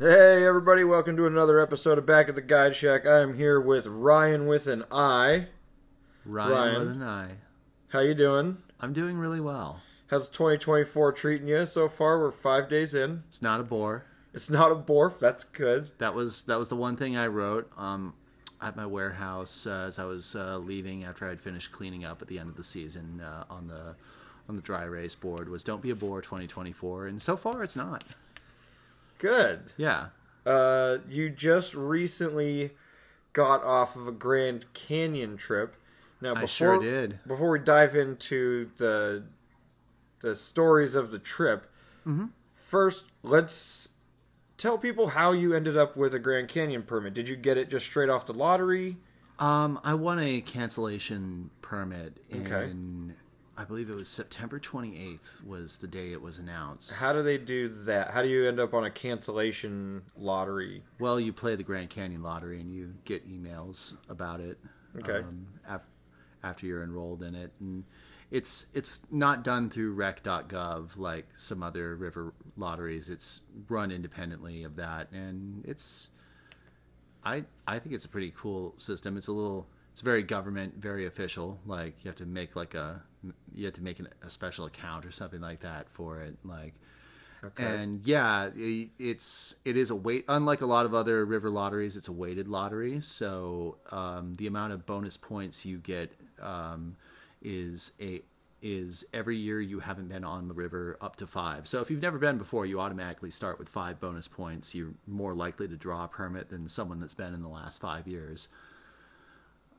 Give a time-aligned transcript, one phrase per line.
[0.00, 3.04] Hey everybody, welcome to another episode of Back at the Guide Shack.
[3.04, 5.48] I am here with Rian with an I.
[6.24, 6.78] Rian, Rian.
[6.78, 7.30] with an I.
[7.88, 8.58] How you doing?
[8.78, 9.80] I'm doing really well.
[10.06, 12.20] How's 2024 treating you so far?
[12.20, 13.24] We're five days in.
[13.26, 14.04] It's not a bore.
[14.32, 15.14] It's not a bore.
[15.18, 15.90] That's good.
[15.98, 18.14] That was that was the one thing I wrote um,
[18.62, 22.28] at my warehouse uh, as I was uh, leaving after I'd finished cleaning up at
[22.28, 23.96] the end of the season uh, on the
[24.48, 27.74] on the dry erase board was "Don't be a bore 2024," and so far it's
[27.74, 28.04] not.
[29.18, 29.72] Good.
[29.76, 30.06] Yeah,
[30.46, 32.70] Uh, you just recently
[33.32, 35.74] got off of a Grand Canyon trip.
[36.20, 37.18] Now, before, I sure did.
[37.26, 39.24] Before we dive into the
[40.20, 41.70] the stories of the trip,
[42.06, 42.26] Mm-hmm.
[42.56, 43.90] first let's
[44.56, 47.14] tell people how you ended up with a Grand Canyon permit.
[47.14, 48.96] Did you get it just straight off the lottery?
[49.38, 52.72] um, I won a cancellation permit Okay.
[53.58, 56.94] I believe it was September 28th was the day it was announced.
[56.94, 58.12] How do they do that?
[58.12, 60.84] How do you end up on a cancellation lottery?
[61.00, 64.58] Well, you play the Grand Canyon lottery and you get emails about it.
[64.96, 65.18] Okay.
[65.18, 65.82] Um, af-
[66.44, 67.82] after you're enrolled in it, and
[68.30, 73.10] it's it's not done through rec.gov like some other river lotteries.
[73.10, 76.12] It's run independently of that, and it's
[77.24, 79.16] I I think it's a pretty cool system.
[79.16, 81.58] It's a little it's very government, very official.
[81.66, 83.02] Like you have to make like a
[83.54, 86.36] you have to make an, a special account or something like that for it.
[86.44, 86.74] Like
[87.44, 87.64] Okay.
[87.64, 90.24] and yeah, i- it's it is a weight.
[90.28, 93.00] Unlike a lot of other river lotteries, it's a weighted lottery.
[93.00, 96.96] So um, the amount of bonus points you get um,
[97.40, 98.22] is a
[98.60, 101.68] is every year you haven't been on the river up to five.
[101.68, 104.74] So if you've never been before, you automatically start with five bonus points.
[104.74, 108.08] You're more likely to draw a permit than someone that's been in the last five
[108.08, 108.48] years.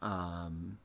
[0.02, 0.78] Um,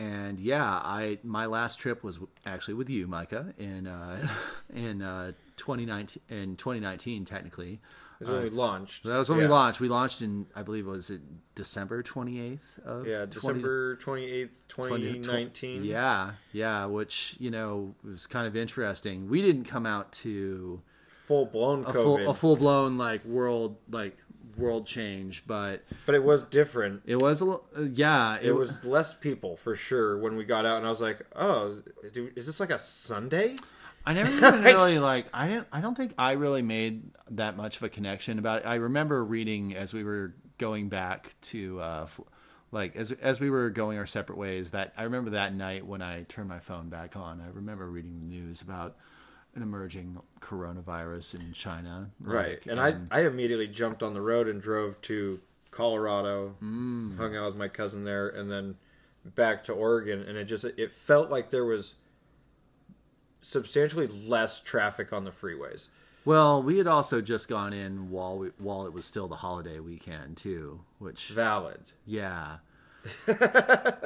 [0.00, 4.26] and yeah, I my last trip was actually with you, Micah, in uh,
[4.74, 7.80] in uh, 2019 in 2019 technically.
[8.18, 9.04] That's when we launched.
[9.04, 9.44] That was when Yeah.
[9.46, 9.80] we launched.
[9.80, 11.22] We launched in I believe it was it
[11.54, 15.84] December 28th of Yeah, 20 December 28th, 20 2019.
[15.84, 19.28] Yeah, yeah, which you know was kind of interesting.
[19.30, 20.80] We didn't come out to
[21.26, 24.18] Full blown a full a full blown like world like
[24.60, 27.02] world change, but but it was different.
[27.06, 30.66] it was a little uh, yeah It was less people for sure when we got
[30.66, 31.82] out, and I was like, "Oh,
[32.12, 33.56] dude, is this like a Sunday?"
[34.04, 37.76] I never even really like I didn't I don't think I really made that much
[37.76, 38.66] of a connection about it.
[38.66, 42.06] I remember reading as we were going back to uh
[42.72, 46.02] like as as we were going our separate ways that I remember that night when
[46.02, 47.40] I turned my phone back on.
[47.40, 48.96] I remember reading the news about
[49.54, 52.10] an emerging coronavirus in China.
[52.20, 52.50] Right.
[52.50, 55.40] like, And I, I immediately jumped on the road and drove to
[55.70, 57.16] Colorado, Mm.
[57.16, 58.76] hung out with my cousin there, and then
[59.24, 60.20] back to Oregon.
[60.22, 61.94] And it just it felt like there was
[63.40, 65.88] substantially less traffic on the freeways.
[66.24, 69.80] well, we had also just gone in while we, while it was still the holiday
[69.80, 71.92] weekend too, which Valid.
[72.06, 72.58] Yeah.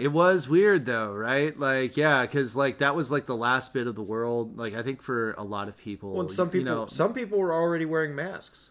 [0.01, 1.59] it was weird though, right?
[1.59, 4.57] Like, yeah, because like that was like the last bit of the world.
[4.57, 7.39] Like, I think for a lot of people, Well, some you people know, some people
[7.39, 8.71] were already wearing masks.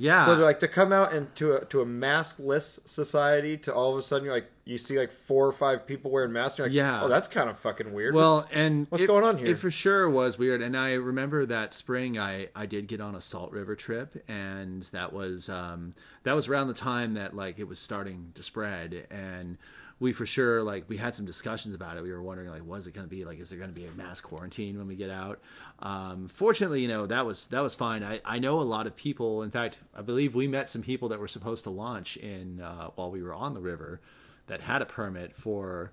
[0.00, 3.98] Yeah, So like to come out into a to a maskless society to all of
[3.98, 6.58] a sudden you're like you see like four or five people wearing masks.
[6.58, 7.02] You're like, Yeah.
[7.02, 8.14] oh, that's kind of fucking weird.
[8.14, 9.48] well, What's- and what's it- going on here?
[9.48, 13.14] It for sure was weird, and I remember that spring I I did get on
[13.14, 17.58] a Salt River trip, and that was um that was around the time that like
[17.58, 19.58] it was starting to spread, and
[20.00, 22.02] we for sure like we had some discussions about it.
[22.02, 23.38] We were wondering like, what is it going to be like?
[23.38, 25.40] Is there going to be a mass quarantine when we get out?
[25.80, 28.02] Um, fortunately, you know that was that was fine.
[28.02, 29.42] I I know a lot of people.
[29.42, 32.88] In fact, I believe we met some people that were supposed to launch in uh,
[32.96, 34.00] while we were on the river
[34.46, 35.92] that had a permit for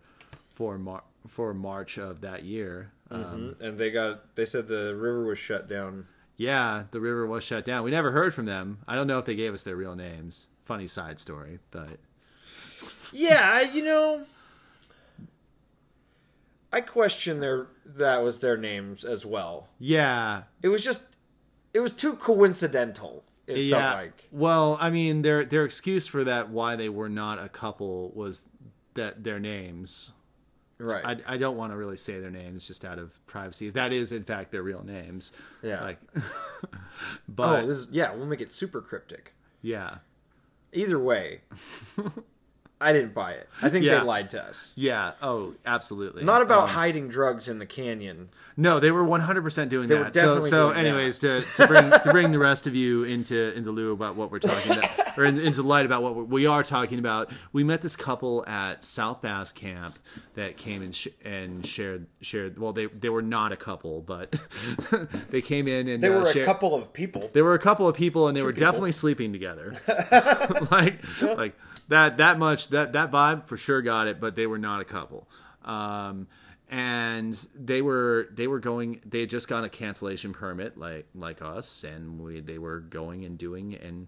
[0.54, 2.92] for Mar- for March of that year.
[3.12, 3.24] Um,
[3.60, 3.62] Mhm.
[3.62, 6.08] and they got they said the river was shut down.
[6.38, 7.84] yeah, the river was shut down.
[7.84, 8.80] We never heard from them.
[8.88, 10.48] I don't know if they gave us their real names.
[10.64, 12.00] Funny side story, but
[13.12, 14.24] Yeah, you know,
[16.72, 19.70] I question their that was their names as well.
[19.80, 21.04] yeah, It was just
[21.74, 23.24] it was too coincidental.
[23.46, 23.78] It yeah.
[23.80, 24.30] felt like.
[24.32, 28.46] Well, I mean, their their excuse for that why they were not a couple was
[28.96, 30.12] that their names.
[30.80, 31.04] Right.
[31.26, 33.72] I, I don't want to really say their names just out of privacy.
[33.72, 35.32] That is in fact their real names.
[35.64, 35.82] Yeah.
[35.82, 36.22] Like, oh,
[37.28, 39.34] but this is yeah, we'll make it super cryptic.
[39.62, 40.00] yeah.
[40.74, 41.42] Either way,
[42.80, 43.50] I didn't buy it.
[43.62, 44.00] I think Yeah.
[44.00, 44.72] they lied to us.
[44.76, 45.14] Yeah.
[45.22, 46.24] Oh, absolutely.
[46.24, 48.30] Not about Um, hiding drugs in the canyon.
[48.56, 50.14] No, they were 100% doing They that.
[50.16, 53.52] so, definitely so doing anyways, to, to bring to bring the rest of you into
[53.56, 56.98] into lieu about what we're talking about, or in, into light about what we're, talking
[57.00, 59.98] about, we met this couple at South Bass Camp
[60.34, 62.58] that came and sh- and shared shared.
[62.60, 64.36] Well, they they were not a couple, but
[65.30, 67.30] they came in and They uh, were a shared- couple of people.
[67.34, 68.66] There were a couple of people, and they were people.
[68.66, 69.76] definitely sleeping together.
[70.72, 71.56] like, like
[71.88, 74.86] that that much that that vibe for sure got it, but they were not a
[74.86, 75.28] couple.
[75.64, 76.28] Um,
[76.70, 79.02] and they were they were going.
[79.06, 83.26] They had just got a cancellation permit, like like us, and we they were going
[83.26, 84.08] and doing and.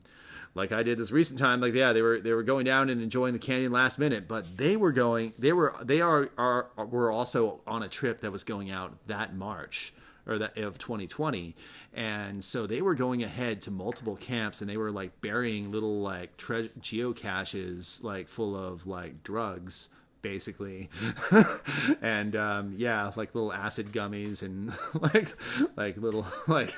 [0.55, 2.99] Like I did this recent time, like yeah, they were they were going down and
[3.03, 7.11] enjoying the canyon last minute, but they were going, they were they are are were
[7.11, 9.93] also on a trip that was going out that March,
[10.25, 11.55] or that of 2020
[11.93, 16.01] and so they were going ahead to multiple camps and they were like burying little
[16.01, 19.89] like tre- geocaches like full of like drugs
[20.21, 20.89] basically
[22.01, 24.73] and um yeah like little acid gummies and
[25.13, 25.33] like
[25.77, 26.75] like little like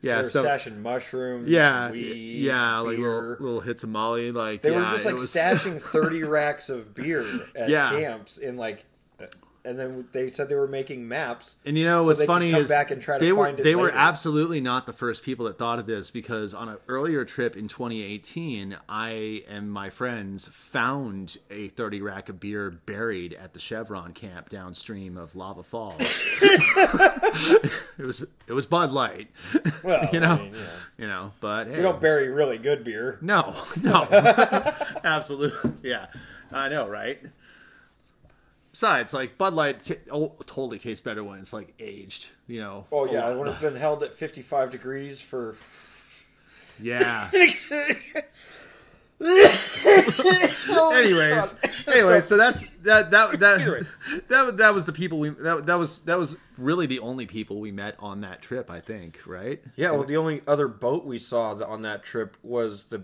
[0.00, 1.48] yeah so stashing mushrooms.
[1.50, 5.14] yeah weed, yeah like little, little hits of molly like They yeah, were just like
[5.16, 7.90] was- stashing thirty racks of beer at Yeah.
[7.90, 8.86] camps in like,
[9.68, 11.56] and then they said they were making maps.
[11.64, 13.62] And you know so what's funny is back and try to they were find it
[13.64, 13.96] they were later.
[13.98, 17.68] absolutely not the first people that thought of this because on an earlier trip in
[17.68, 24.12] 2018, I and my friends found a 30 rack of beer buried at the Chevron
[24.12, 26.00] camp downstream of Lava Falls.
[26.42, 29.28] it was it was Bud Light,
[29.82, 30.60] Well, you know, I mean, yeah.
[30.96, 33.18] you know, but hey, We don't bury really good beer.
[33.20, 34.06] no, no,
[35.04, 36.06] absolutely, yeah,
[36.52, 37.20] I know, right?
[38.78, 42.86] Besides, like Bud Light t- oh, totally tastes better when it's like aged, you know.
[42.92, 43.36] Oh yeah, oh.
[43.36, 45.56] when it's been held at fifty-five degrees for.
[46.80, 47.28] Yeah.
[49.20, 51.54] Oh, anyways,
[51.88, 53.86] anyways, so that's that that that
[54.28, 57.58] that that was the people we that that was that was really the only people
[57.58, 59.60] we met on that trip, I think, right?
[59.74, 63.02] Yeah, well, the only other boat we saw on that trip was the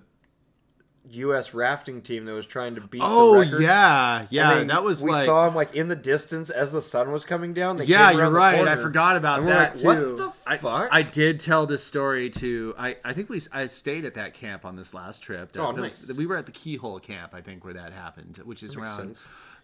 [1.11, 1.53] U.S.
[1.53, 3.03] rafting team that was trying to beat.
[3.05, 3.63] Oh the record.
[3.63, 6.81] yeah, yeah, And that was we like saw them like in the distance as the
[6.81, 7.77] sun was coming down.
[7.77, 8.67] They yeah, you're right.
[8.67, 10.09] I forgot about that like, too.
[10.09, 10.89] What the I, fuck?
[10.91, 12.75] I did tell this story to.
[12.79, 15.53] I, I think we I stayed at that camp on this last trip.
[15.53, 16.17] That- Oh, that was- nice.
[16.19, 19.17] we were at the Keyhole camp, I think, where that happened, which is makes around.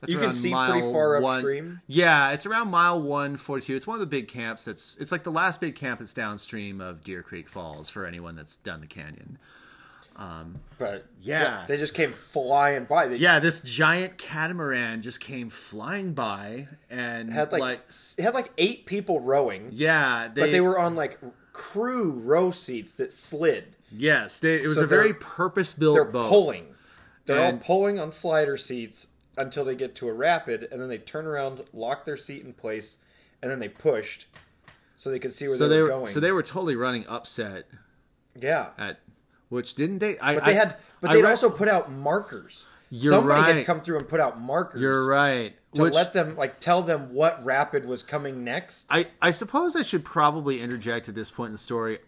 [0.06, 1.81] You can see mile pretty far one- upstream.
[1.87, 3.76] Yeah, it's around mile one forty two.
[3.76, 4.64] It's one of the big camps.
[4.64, 8.34] That's it's like the last big camp that's downstream of Deer Creek Falls for anyone
[8.37, 9.38] that's done the canyon.
[10.20, 11.64] Um, but Yeah.
[11.67, 13.08] they just came flying by.
[13.08, 17.81] They Yeah, this giant catamaran just came flying by and had like, like
[18.19, 21.19] it had like eight people rowing, yeah, they, but they were on like
[21.55, 23.76] crew row seats that slid.
[23.90, 26.28] yes, they, it was So a very purpose built They're boat.
[26.28, 26.75] pulling.
[27.25, 29.06] They're And- all pulling on slider seats
[29.38, 32.52] until they get to a rapid, and then they turn around, lock their seat in
[32.52, 32.99] place,
[33.40, 34.26] and then they pushed
[34.96, 36.06] so they could see where so they, they were were going.
[36.08, 37.66] so they were totally running upset
[38.38, 39.00] yeah, at
[39.50, 40.19] which didn't they?
[40.19, 42.64] I, but they I- had, but I they'd read- also put out markers.
[42.93, 43.56] You're Somebody right.
[43.58, 44.81] had come through and put out markers.
[44.82, 45.55] You're right.
[45.75, 48.87] To Which let them like tell them what rapid was coming next.
[48.91, 51.99] I I suppose I should probably interject at this point in the story.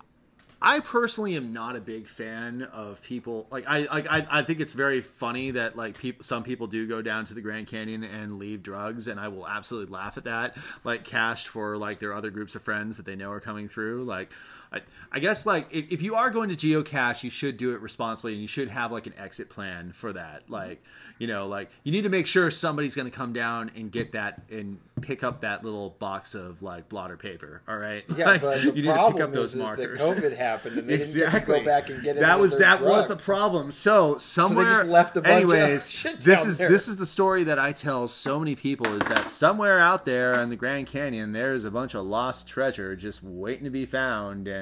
[0.65, 4.59] I personally am not a big fan of people like I like I, I think
[4.59, 8.03] it's very funny that like people some people do go down to the Grand Canyon
[8.03, 12.13] and leave drugs and I will absolutely laugh at that like cashed for like their
[12.13, 14.31] other groups of friends that they know are coming through like
[14.73, 14.81] I,
[15.11, 18.33] I guess like if, if you are going to geocache you should do it responsibly
[18.33, 20.53] and you should have like an exit plan for that mm-hmm.
[20.55, 20.83] like
[21.19, 24.13] you know like you need to make sure somebody's going to come down and get
[24.13, 28.41] that and pick up that little box of like blotter paper all right Yeah, Like,
[28.41, 30.79] but the you need to pick problem up is, those is that markers COVID happened
[30.79, 31.41] and they exactly.
[31.41, 32.21] didn't go back and get it.
[32.21, 33.73] that was that was the problem.
[33.73, 36.69] So somewhere, just left a bunch of anyways, shit this is there.
[36.69, 40.41] this is the story that I tell so many people is that somewhere out there
[40.41, 44.49] in the Grand Canyon, there's a bunch of lost treasure just waiting to be found,
[44.49, 44.62] and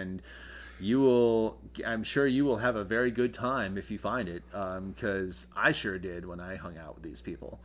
[0.81, 1.59] you will.
[1.87, 5.73] I'm sure you will have a very good time if you find it, because I
[5.73, 7.61] sure did when I hung out with these people.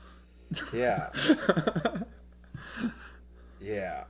[0.74, 1.10] Yeah.
[3.62, 4.04] yeah.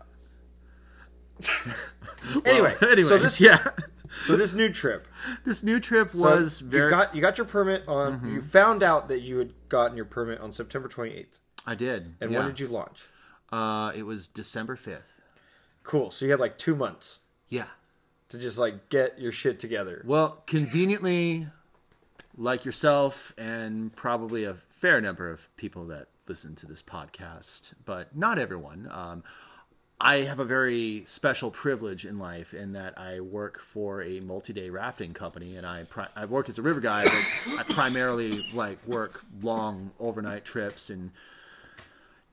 [2.46, 3.67] anyway, Well, anyways, so this yeah,
[4.25, 5.05] so this new trip
[5.44, 6.89] this new trip so was you very.
[6.89, 8.36] got you got your permit on Mm-hmm.
[8.36, 11.39] you found out that you had gotten your permit on September 28th.
[11.65, 12.15] I did.
[12.22, 12.39] And yeah.
[12.39, 13.08] when did you launch?
[13.51, 15.12] Uh, it was December fifth.
[15.84, 16.10] Cool.
[16.10, 17.67] So you had like 2 months Yeah.
[18.29, 20.01] To just like get your shit together.
[20.05, 21.48] Well, conveniently,
[22.38, 28.15] like yourself and probably a fair number of people that listen to this podcast, but
[28.15, 28.89] not everyone.
[28.91, 29.24] Um,
[30.00, 34.70] I have a very special privilege in life in that I work for a multi-day
[34.70, 38.86] rafting company, and I pri- I work as a river guide, but I primarily like
[38.86, 41.12] work long overnight trips and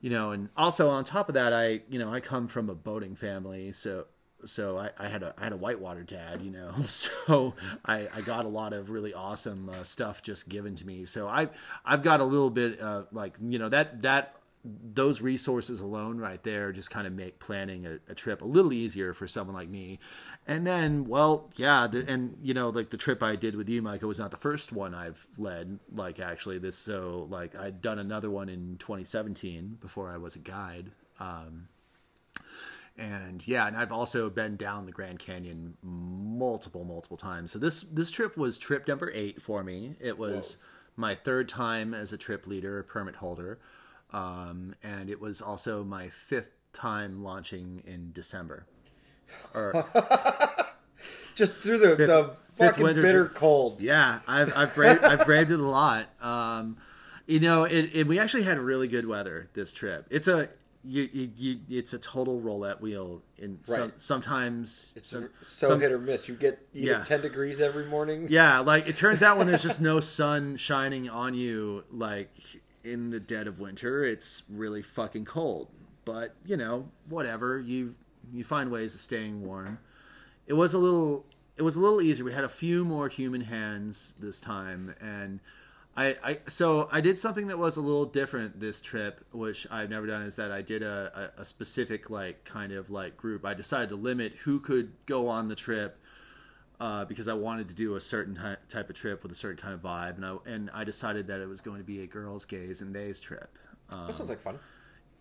[0.01, 2.75] you know, and also on top of that, I you know I come from a
[2.75, 4.07] boating family, so
[4.45, 7.53] so I, I had a I had a whitewater dad, you know, so
[7.85, 11.05] I, I got a lot of really awesome uh, stuff just given to me.
[11.05, 11.49] So I
[11.85, 16.41] I've got a little bit uh, like you know that that those resources alone right
[16.43, 19.67] there just kind of make planning a, a, trip a little easier for someone like
[19.67, 19.99] me.
[20.47, 23.85] And then, well, yeah, the, and you know, like the trip I did with you,
[23.85, 25.79] it was not the first one I've led.
[25.93, 30.39] Like actually, this so like I'd done another one in 2017 before I was a
[30.39, 30.91] guide.
[31.19, 31.67] Um,
[32.97, 37.51] and yeah, and I've also been down the Grand Canyon multiple, multiple times.
[37.51, 39.95] So this this trip was trip number eight for me.
[39.99, 41.07] It was Whoa.
[41.07, 43.59] my third time as a trip leader, permit holder.
[44.11, 48.67] Um, and it was also my fifth time launching in December.
[49.55, 49.73] Or
[51.35, 53.33] just through the, fifth, the fucking bitter trip.
[53.33, 53.81] cold.
[53.81, 56.09] Yeah, I've I've braved, I've braved it a lot.
[56.21, 56.77] Um,
[57.25, 60.05] you know, it, it, we actually had really good weather this trip.
[60.11, 60.49] It's a
[60.85, 63.21] you, you, you, it's a total roulette wheel.
[63.37, 63.77] In right.
[63.77, 66.27] some, sometimes it's some, so some, hit or miss.
[66.27, 66.97] You get you yeah.
[66.97, 68.27] get ten degrees every morning.
[68.29, 72.31] Yeah, like it turns out when there's just no sun shining on you, like
[72.83, 75.69] in the dead of winter, it's really fucking cold.
[76.05, 77.59] But you know, whatever.
[77.59, 77.95] You
[78.33, 79.79] you find ways of staying warm.
[80.47, 81.25] It was a little
[81.57, 82.25] it was a little easier.
[82.25, 85.39] We had a few more human hands this time, and
[85.95, 89.89] I, I so I did something that was a little different this trip, which I've
[89.89, 90.23] never done.
[90.23, 93.45] Is that I did a, a, a specific like kind of like group.
[93.45, 95.97] I decided to limit who could go on the trip
[96.79, 99.73] uh, because I wanted to do a certain type of trip with a certain kind
[99.73, 102.45] of vibe, and I and I decided that it was going to be a girls'
[102.45, 103.57] gays and days trip.
[103.89, 104.59] Um, that sounds like fun.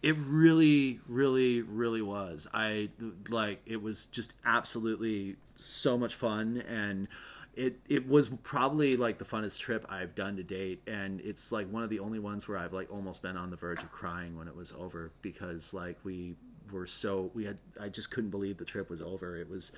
[0.03, 2.49] It really, really, really was.
[2.53, 2.89] I
[3.29, 7.09] like it was just absolutely so much fun, and
[7.55, 11.69] it it was probably like the funnest trip I've done to date, and it's like
[11.71, 14.37] one of the only ones where I've like almost been on the verge of crying
[14.37, 16.35] when it was over because like we
[16.71, 19.37] were so we had I just couldn't believe the trip was over.
[19.37, 19.73] It was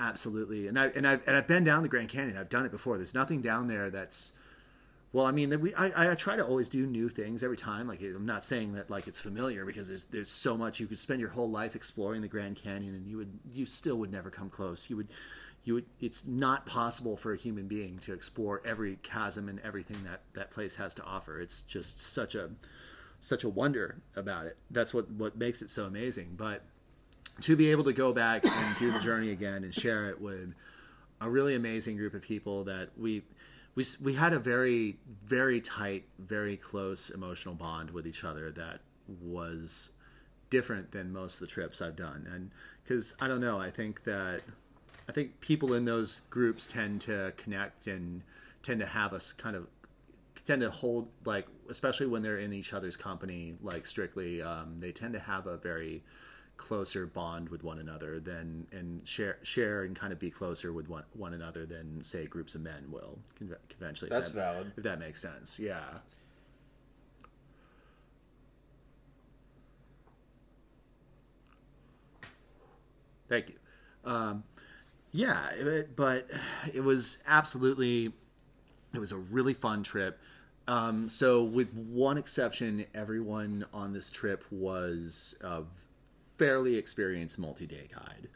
[0.00, 2.36] Absolutely, and I and I've and I've been down the Grand Canyon.
[2.36, 2.96] I've done it before.
[2.96, 4.32] There's nothing down there that's
[5.12, 5.26] well.
[5.26, 7.88] I mean, we I, I try to always do new things every time.
[7.88, 11.00] Like I'm not saying that like it's familiar because there's there's so much you could
[11.00, 14.30] spend your whole life exploring the Grand Canyon and you would you still would never
[14.30, 14.88] come close.
[14.88, 15.08] You would
[15.68, 20.22] you it's not possible for a human being to explore every chasm and everything that
[20.32, 21.40] that place has to offer.
[21.40, 22.50] It's just such a
[23.20, 24.56] such a wonder about it.
[24.70, 26.34] That's what what makes it so amazing.
[26.36, 26.62] But
[27.42, 30.54] to be able to go back and do the journey again and share it with
[31.20, 33.22] a really amazing group of people that we
[33.74, 38.80] we we had a very very tight, very close emotional bond with each other that
[39.22, 39.92] was
[40.50, 42.26] different than most of the trips I've done.
[42.32, 42.50] And
[42.82, 44.40] because I don't know, I think that
[45.08, 48.22] I think people in those groups tend to connect and
[48.62, 49.66] tend to have us kind of
[50.44, 54.92] tend to hold like especially when they're in each other's company like strictly um, they
[54.92, 56.02] tend to have a very
[56.58, 60.88] closer bond with one another than and share share and kind of be closer with
[60.88, 64.10] one one another than say groups of men will conventionally.
[64.10, 64.72] That's that, valid.
[64.76, 65.84] If that makes sense, yeah.
[73.28, 73.54] Thank you.
[74.04, 74.42] Um,
[75.18, 76.30] yeah, it, but
[76.72, 78.12] it was absolutely,
[78.94, 80.20] it was a really fun trip.
[80.68, 85.66] Um, so, with one exception, everyone on this trip was of
[86.36, 88.28] fairly experienced multi-day guide.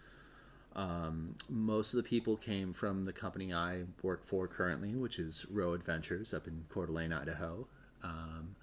[0.75, 5.47] Um, most of the people came from the company I work for currently, which is
[5.49, 7.69] Row Adventures up in Coeur d'Alene, Idaho.
[8.03, 8.57] Um,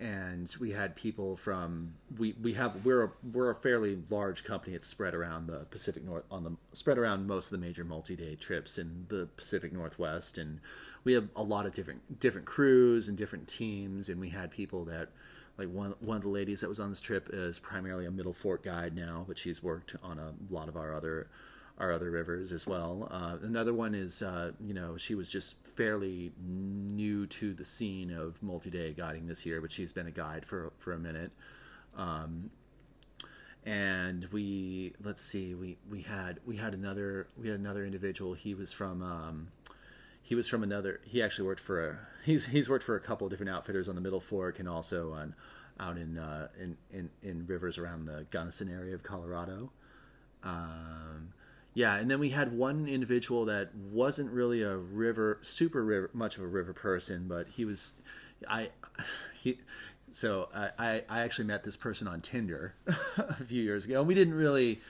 [0.00, 4.74] and we had people from we we have we're a, we're a fairly large company.
[4.74, 8.34] It's spread around the Pacific North on the spread around most of the major multi-day
[8.36, 10.60] trips in the Pacific Northwest, and
[11.04, 14.08] we have a lot of different different crews and different teams.
[14.08, 15.10] And we had people that
[15.58, 18.32] like one one of the ladies that was on this trip is primarily a Middle
[18.32, 21.28] Fork guide now, but she's worked on a lot of our other
[21.80, 23.08] our other rivers as well.
[23.10, 28.12] Uh, another one is uh, you know she was just fairly new to the scene
[28.12, 31.32] of multi-day guiding this year, but she's been a guide for for a minute.
[31.96, 32.50] Um,
[33.64, 38.54] and we let's see we we had we had another we had another individual he
[38.54, 39.48] was from um,
[40.22, 41.00] he was from another.
[41.04, 41.98] He actually worked for a.
[42.24, 45.12] He's he's worked for a couple of different outfitters on the Middle Fork and also
[45.12, 45.34] on
[45.78, 49.72] out in uh, in, in in rivers around the Gunnison area of Colorado.
[50.42, 51.32] Um,
[51.80, 56.36] yeah, and then we had one individual that wasn't really a river super river much
[56.36, 57.92] of a river person, but he was.
[58.46, 58.68] I
[59.42, 59.58] he
[60.12, 62.74] so I, I actually met this person on Tinder
[63.16, 64.82] a few years ago, and we didn't really.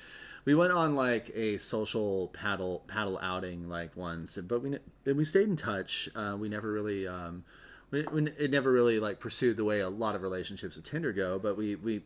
[0.44, 5.24] We went on like a social paddle paddle outing like once, but we and we
[5.24, 6.08] stayed in touch.
[6.16, 7.44] Uh, we never really um,
[7.90, 8.00] we,
[8.38, 11.56] it never really like pursued the way a lot of relationships with Tinder go, but
[11.56, 12.02] we we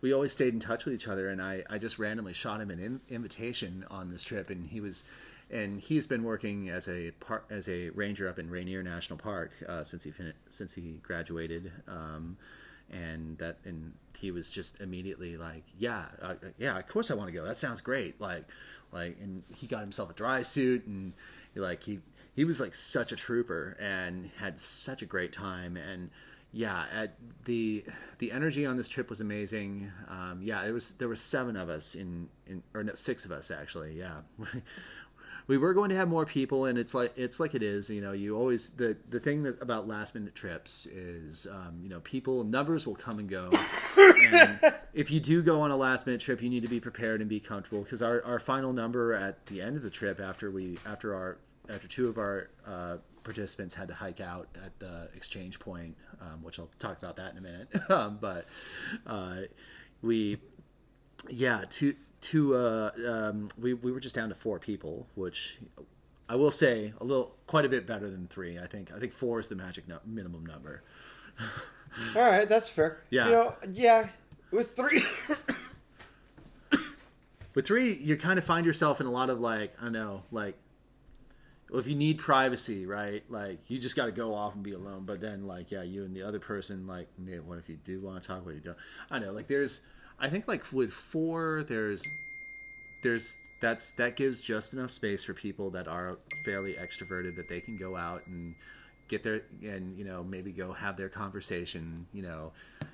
[0.00, 1.28] we always stayed in touch with each other.
[1.28, 4.80] And I I just randomly shot him an in, invitation on this trip, and he
[4.80, 5.04] was
[5.50, 9.50] and he's been working as a par- as a ranger up in Rainier National Park
[9.68, 11.72] uh, since he fin- since he graduated.
[11.88, 12.36] Um,
[12.92, 17.28] and that and he was just immediately like yeah uh, yeah of course i want
[17.28, 18.44] to go that sounds great like
[18.92, 21.12] like and he got himself a dry suit and
[21.54, 22.00] like he
[22.34, 25.76] he was like such a trooper and had such a great time.
[25.76, 26.10] And
[26.52, 27.84] yeah at the
[28.18, 29.90] the energy on this trip was amazing.
[30.08, 33.32] Um, yeah it was there were seven of us in in or no, six of
[33.32, 34.20] us actually yeah.
[35.46, 38.00] We were going to have more people and it's like it's like it is you
[38.00, 41.98] know you always the the thing that about last minute trips is um, you know
[42.00, 43.50] people numbers will come and go.
[44.32, 44.60] And
[44.94, 47.28] if you do go on a last minute trip you need to be prepared and
[47.28, 50.78] be comfortable because our, our final number at the end of the trip after we
[50.86, 51.38] after our
[51.70, 56.42] after two of our uh, participants had to hike out at the exchange point um,
[56.42, 58.46] which i'll talk about that in a minute um, but
[59.06, 59.36] uh,
[60.02, 60.38] we
[61.28, 65.58] yeah two to uh, um, we we were just down to four people, which
[66.28, 68.58] I will say a little quite a bit better than three.
[68.58, 70.82] I think I think four is the magic no- minimum number.
[72.16, 73.02] All right, that's fair.
[73.10, 73.24] Yeah.
[73.26, 74.08] you know, yeah,
[74.50, 75.02] with three.
[77.52, 80.22] With three, you kind of find yourself in a lot of like I don't know,
[80.30, 80.54] like
[81.72, 83.22] if you need privacy, right?
[83.28, 85.04] Like you just got to go off and be alone.
[85.06, 87.08] But then, like, yeah, you and the other person, like,
[87.44, 88.44] what if you do want to talk?
[88.44, 88.76] What you don't?
[89.10, 89.80] I know, like, there's
[90.20, 92.02] I think like with four, there's
[93.02, 97.60] there's that's that gives just enough space for people that are fairly extroverted that they
[97.60, 98.54] can go out and
[99.08, 102.52] get their and you know maybe go have their conversation you know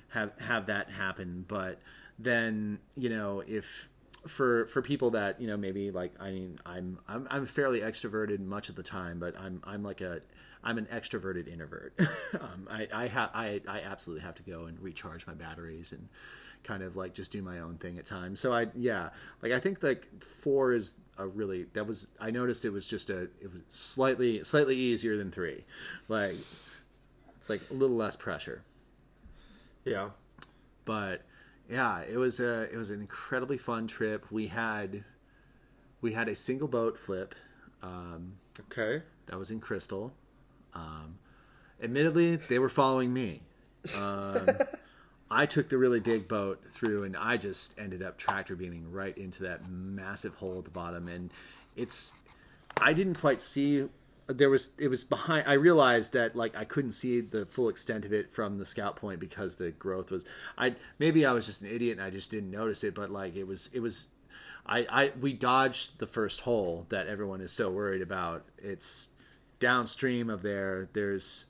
[0.09, 1.79] have have that happen but
[2.17, 3.87] then you know if
[4.27, 8.39] for for people that you know maybe like I mean I'm I'm I'm fairly extroverted
[8.39, 10.21] much of the time but I'm I'm like a
[10.63, 11.93] I'm an extroverted introvert
[12.39, 16.09] um, I I, ha- I I absolutely have to go and recharge my batteries and
[16.63, 18.39] kind of like just do my own thing at times.
[18.39, 19.09] So I yeah,
[19.41, 23.09] like I think like four is a really that was I noticed it was just
[23.09, 25.63] a it was slightly slightly easier than three,
[26.09, 26.35] like
[27.39, 28.63] it's like a little less pressure.
[29.85, 30.09] Yeah,
[30.85, 31.21] but
[31.69, 34.31] yeah, it was a it was an incredibly fun trip.
[34.31, 35.03] We had
[36.01, 37.35] we had a single boat flip.
[37.81, 40.13] Um, okay, that was in Crystal.
[40.73, 41.19] Um,
[41.81, 43.41] admittedly, they were following me.
[43.99, 44.47] Um,
[45.29, 49.17] I took the really big boat through, and I just ended up tractor beaming right
[49.17, 51.07] into that massive hole at the bottom.
[51.07, 51.31] And
[51.75, 52.13] it's,
[52.79, 53.89] I didn't quite see.
[54.27, 55.47] There was it was behind.
[55.47, 58.95] I realized that like I couldn't see the full extent of it from the scout
[58.95, 60.25] point because the growth was.
[60.57, 63.35] I maybe I was just an idiot and I just didn't notice it, but like
[63.35, 64.07] it was it was.
[64.65, 68.43] I, I we dodged the first hole that everyone is so worried about.
[68.57, 69.09] It's
[69.59, 70.89] downstream of there.
[70.91, 71.45] There's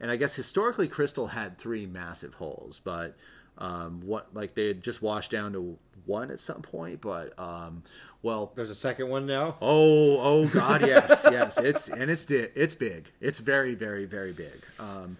[0.00, 3.16] and I guess historically Crystal had three massive holes, but
[3.58, 7.00] um, what like they had just washed down to one at some point.
[7.00, 7.84] But um,
[8.22, 9.56] well, there's a second one now.
[9.60, 11.58] Oh, oh God, yes, yes.
[11.58, 13.10] It's and it's it's big.
[13.20, 14.64] It's very, very, very big.
[14.78, 15.16] Um,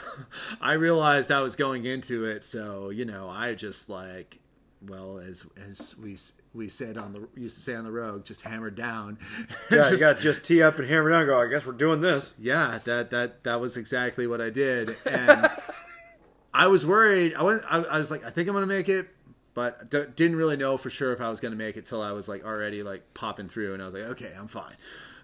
[0.60, 4.38] I realized I was going into it, so you know, I just like
[4.88, 6.16] well as as we
[6.52, 9.18] we said on the used to say on the road, just hammered down.
[9.70, 11.26] Yeah, just, you got just tee up and hammer down.
[11.26, 11.40] Go.
[11.40, 12.34] I guess we're doing this.
[12.38, 15.50] Yeah, that that that was exactly what I did, and
[16.52, 17.34] I was worried.
[17.34, 19.08] I was I, I was like, I think I'm gonna make it,
[19.54, 22.12] but d- didn't really know for sure if I was gonna make it till I
[22.12, 24.76] was like already like popping through, and I was like, okay, I'm fine.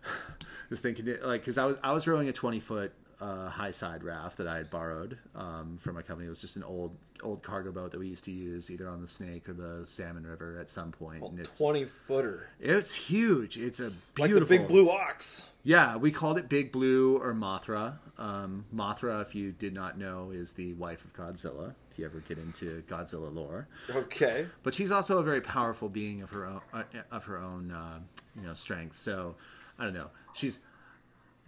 [0.71, 3.71] this thing can like because I was I was rowing a 20 foot uh, high
[3.71, 6.27] side raft that I had borrowed um, from my company.
[6.27, 9.01] It was just an old old cargo boat that we used to use either on
[9.01, 11.23] the Snake or the Salmon River at some point.
[11.23, 12.49] And it's twenty footer.
[12.61, 13.59] It's huge.
[13.59, 15.45] It's a beautiful, like the big blue ox.
[15.69, 17.99] Yeah, we called it Big Blue or Mothra.
[18.17, 21.75] Um, Mothra, if you did not know, is the wife of Godzilla.
[21.91, 24.47] If you ever get into Godzilla lore, okay.
[24.63, 27.99] But she's also a very powerful being of her own uh, of her own uh,
[28.35, 28.97] you know strength.
[28.97, 29.35] So
[29.79, 30.09] I don't know.
[30.33, 30.61] She's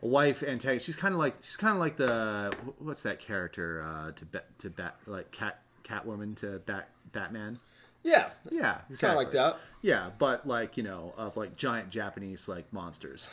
[0.02, 0.84] a wife antagonist.
[0.84, 4.48] She's kind of like she's kind of like the what's that character uh, to bat
[4.58, 7.58] to bat like cat Catwoman to bat Batman.
[8.02, 8.96] Yeah, yeah, exactly.
[8.96, 9.60] kind of like that.
[9.82, 13.28] Yeah, but like you know, of like giant Japanese like monsters.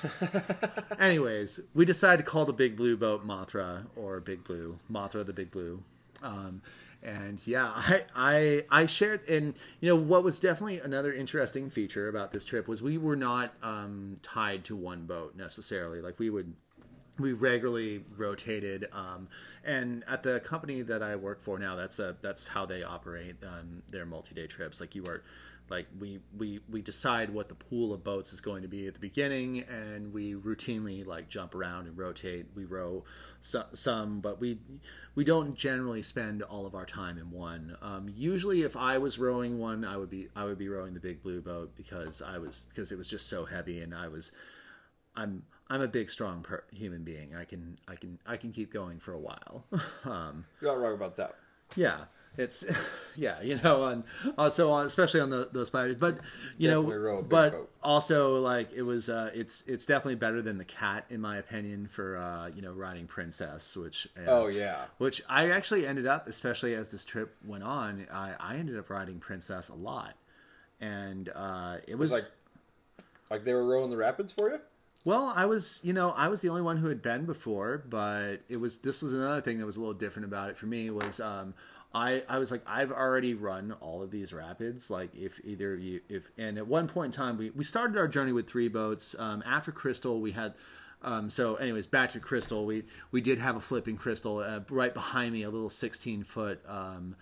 [0.99, 5.33] Anyways, we decided to call the big blue boat Mothra or Big Blue Mothra the
[5.33, 5.83] Big Blue.
[6.21, 6.61] Um,
[7.03, 12.07] and yeah, I, I I shared and you know what was definitely another interesting feature
[12.07, 16.01] about this trip was we were not um, tied to one boat necessarily.
[16.01, 16.53] Like we would
[17.19, 19.27] we regularly rotated um,
[19.63, 23.35] and at the company that i work for now that's a that's how they operate
[23.43, 24.79] um, their multi-day trips.
[24.79, 25.23] Like you are
[25.69, 28.93] like we we we decide what the pool of boats is going to be at
[28.93, 32.47] the beginning and we routinely like jump around and rotate.
[32.55, 33.03] We row
[33.41, 34.59] so, some but we
[35.15, 37.77] we don't generally spend all of our time in one.
[37.81, 40.99] Um, usually if i was rowing one i would be i would be rowing the
[40.99, 44.31] big blue boat because i was because it was just so heavy and i was
[45.15, 48.71] i'm i'm a big strong per- human being i can i can i can keep
[48.71, 49.65] going for a while
[50.05, 51.35] um, You're not wrong about that.
[51.75, 52.05] yeah
[52.37, 52.63] it's
[53.15, 54.03] yeah you know and
[54.37, 56.19] also on especially on the those spiders but
[56.59, 57.71] you Definitely know but boat.
[57.81, 61.87] also like it was uh it's it's definitely better than the cat in my opinion
[61.87, 64.85] for uh you know riding princess which uh, Oh yeah.
[64.99, 68.89] which i actually ended up especially as this trip went on i i ended up
[68.91, 70.13] riding princess a lot
[70.79, 72.23] and uh it was Like
[73.31, 74.59] like they were rowing the rapids for you?
[75.07, 78.41] Well, I was, you know, I was the only one who had been before, but
[78.49, 80.89] it was this was another thing that was a little different about it for me
[80.91, 81.53] was um
[81.95, 86.01] I I was like I've already run all of these rapids like if either you
[86.09, 89.15] if and at one point in time we we started our journey with three boats
[89.17, 90.55] um after Crystal we had
[91.01, 94.93] um, so anyways back to crystal we we did have a flipping crystal uh, right
[94.93, 97.15] behind me a little 16 foot um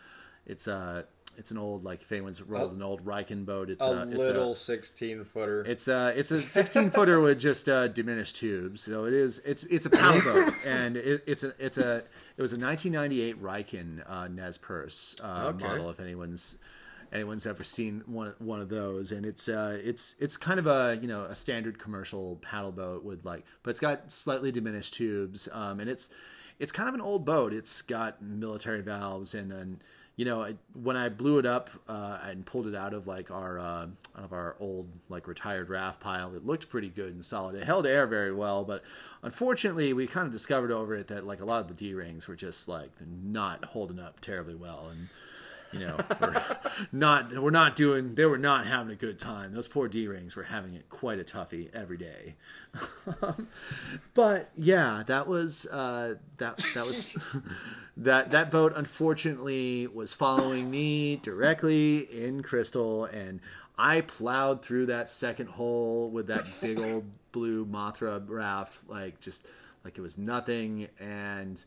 [0.48, 1.06] it's a
[1.38, 4.18] it's an old like if anyone's rolled an old Riken boat it's A a, it's
[4.18, 5.64] little sixteen footer.
[5.66, 8.82] it's a it's a 16 footer with just uh, diminished tubes.
[8.82, 12.04] So it is it's it's a paddle boat, and it, it's a it's a
[12.38, 15.66] it was a 1998 Riken uh, Nez Perce uh, Okay.
[15.68, 15.90] model.
[15.90, 16.58] If anyone's
[17.14, 20.98] anyone's ever seen one one of those, and it's uh it's it's kind of a
[21.02, 25.48] you know a standard commercial paddle boat with like, but it's got slightly diminished tubes,
[25.52, 26.10] um, and it's
[26.60, 27.54] it's kind of an old boat.
[27.54, 29.84] It's got military valves and and
[30.16, 33.60] you know when I blew it up uh, and pulled it out of like our
[33.60, 37.56] uh, out of our old like retired raft pile, it looked pretty good and solid.
[37.56, 38.84] It held air very well, but
[39.24, 42.28] unfortunately, we kind of discovered over it that like a lot of the D rings
[42.28, 42.92] were just like
[43.24, 45.10] not holding up terribly well and
[45.80, 46.44] you know we're
[46.92, 49.54] not we're not doing they were not having a good time.
[49.54, 52.36] Those poor d-rings were having it quite a toughie every day.
[54.14, 57.16] But yeah that was uh that that was
[57.98, 63.40] that that boat unfortunately was following me directly in crystal and
[63.78, 69.46] i plowed through that second hole with that big old blue mothra raft like just
[69.86, 70.90] like it was nothing.
[71.00, 71.64] And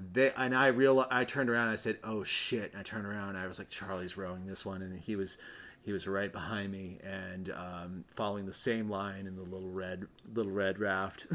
[0.00, 3.06] they and I real I turned around and I said, "Oh shit!" And I turned
[3.06, 5.38] around and I was like, "Charlie's rowing this one," and he was
[5.82, 10.06] he was right behind me and um, following the same line in the little red
[10.34, 11.26] little red raft.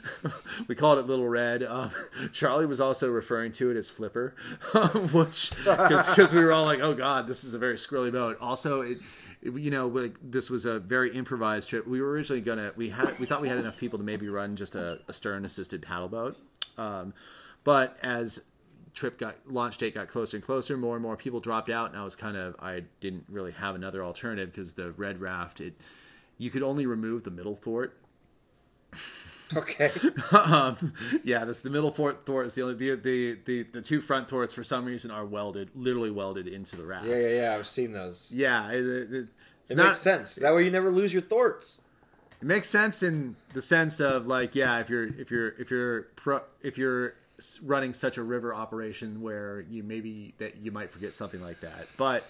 [0.68, 1.62] we called it Little Red.
[1.62, 1.92] Um,
[2.32, 4.34] Charlie was also referring to it as Flipper,
[5.12, 8.80] which because we were all like, "Oh God, this is a very squirrely boat." Also,
[8.80, 8.98] it
[9.42, 13.18] you know like this was a very improvised trip we were originally gonna we had
[13.18, 16.08] we thought we had enough people to maybe run just a, a stern assisted paddle
[16.08, 16.36] boat
[16.78, 17.12] um,
[17.64, 18.44] but as
[18.94, 21.98] trip got launch date got closer and closer more and more people dropped out and
[21.98, 25.74] i was kind of i didn't really have another alternative because the red raft it
[26.36, 27.96] you could only remove the middle thwart
[29.54, 29.90] Okay.
[30.32, 30.94] um,
[31.24, 32.24] yeah, that's the middle thwart.
[32.26, 35.24] Thwart is the only the, the the the two front thwarts for some reason are
[35.24, 37.06] welded, literally welded into the raft.
[37.06, 37.54] Yeah, yeah, yeah.
[37.54, 38.32] I've seen those.
[38.34, 39.28] Yeah, it, it,
[39.68, 40.36] It not, makes sense.
[40.36, 41.80] That way you never lose your thwarts.
[42.40, 46.02] It makes sense in the sense of like, yeah, if you're if you're if you're
[46.16, 47.14] pro, if you're
[47.62, 51.86] running such a river operation where you maybe that you might forget something like that,
[51.96, 52.24] but.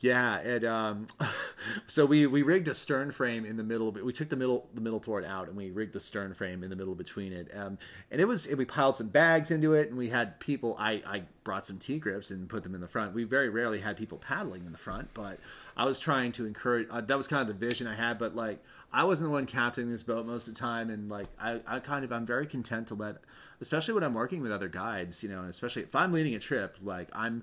[0.00, 1.06] Yeah, and um
[1.86, 3.90] so we we rigged a stern frame in the middle.
[3.90, 6.68] We took the middle the middle thwart out and we rigged the stern frame in
[6.68, 7.50] the middle between it.
[7.56, 7.78] Um
[8.10, 11.22] and it was we piled some bags into it and we had people I I
[11.42, 13.14] brought some T grips and put them in the front.
[13.14, 15.38] We very rarely had people paddling in the front, but
[15.74, 18.36] I was trying to encourage uh, that was kind of the vision I had, but
[18.36, 18.62] like
[18.94, 21.80] I wasn't the one captaining this boat most of the time and like I I
[21.80, 23.16] kind of I'm very content to let
[23.60, 26.38] especially when I'm working with other guides, you know, and especially if I'm leading a
[26.38, 27.42] trip, like I'm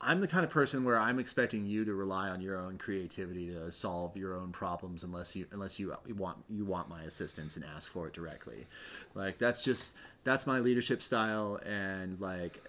[0.00, 3.50] I'm the kind of person where I'm expecting you to rely on your own creativity
[3.52, 7.64] to solve your own problems unless you unless you want you want my assistance and
[7.64, 8.66] ask for it directly.
[9.14, 12.62] Like that's just that's my leadership style and like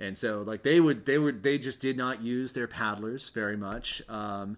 [0.00, 3.56] and so like they would they would they just did not use their paddlers very
[3.56, 4.02] much.
[4.08, 4.56] Um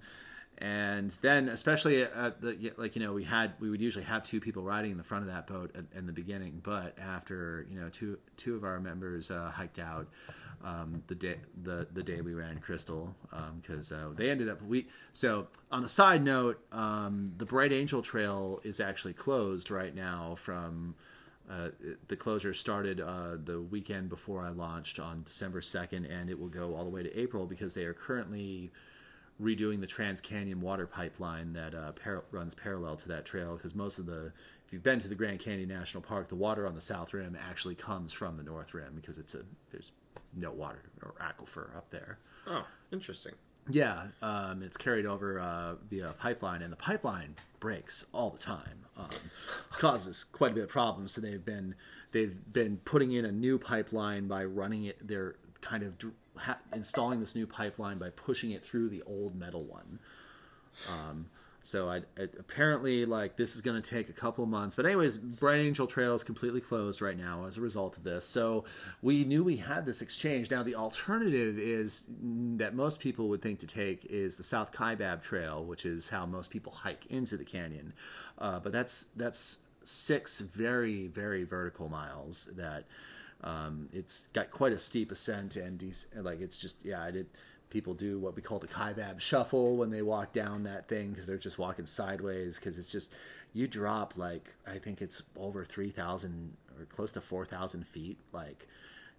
[0.62, 4.40] and then especially at the like you know we had we would usually have two
[4.40, 6.60] people riding in the front of that boat in, in the beginning.
[6.62, 10.06] But after you know two two of our members uh, hiked out
[10.64, 13.12] um, the day the the day we ran Crystal
[13.60, 18.00] because uh, they ended up we so on a side note um, the Bright Angel
[18.00, 20.94] Trail is actually closed right now from
[21.50, 21.70] uh,
[22.06, 26.46] the closure started uh, the weekend before I launched on December 2nd and it will
[26.46, 28.70] go all the way to April because they are currently
[29.42, 33.74] redoing the Trans Canyon water pipeline that uh, par- runs parallel to that trail because
[33.74, 34.32] most of the
[34.66, 37.36] if you've been to the Grand Canyon National Park, the water on the south rim
[37.48, 39.90] actually comes from the north rim because it's a there's
[40.34, 42.18] no water or aquifer up there.
[42.46, 43.32] Oh, interesting.
[43.68, 48.86] Yeah, um, it's carried over uh, via pipeline, and the pipeline breaks all the time.
[48.96, 49.08] Um,
[49.68, 51.14] this causes quite a bit of problems.
[51.14, 51.74] So they've been
[52.12, 55.06] they've been putting in a new pipeline by running it.
[55.06, 55.94] They're kind of
[56.36, 59.98] ha- installing this new pipeline by pushing it through the old metal one.
[60.88, 61.26] Um,
[61.64, 64.74] so I, apparently like this is going to take a couple months.
[64.74, 68.26] But anyways, Bright Angel Trail is completely closed right now as a result of this.
[68.26, 68.64] So
[69.00, 70.50] we knew we had this exchange.
[70.50, 72.04] Now the alternative is
[72.56, 76.26] that most people would think to take is the South Kaibab Trail, which is how
[76.26, 77.92] most people hike into the canyon.
[78.38, 82.84] Uh, but that's that's six very very vertical miles that.
[83.44, 85.82] Um, it's got quite a steep ascent and
[86.16, 87.26] like it's just yeah I did
[87.70, 91.26] people do what we call the kaibab shuffle when they walk down that thing because
[91.26, 93.12] they're just walking sideways because it's just
[93.52, 98.18] you drop like I think it's over three thousand or close to four thousand feet
[98.32, 98.68] like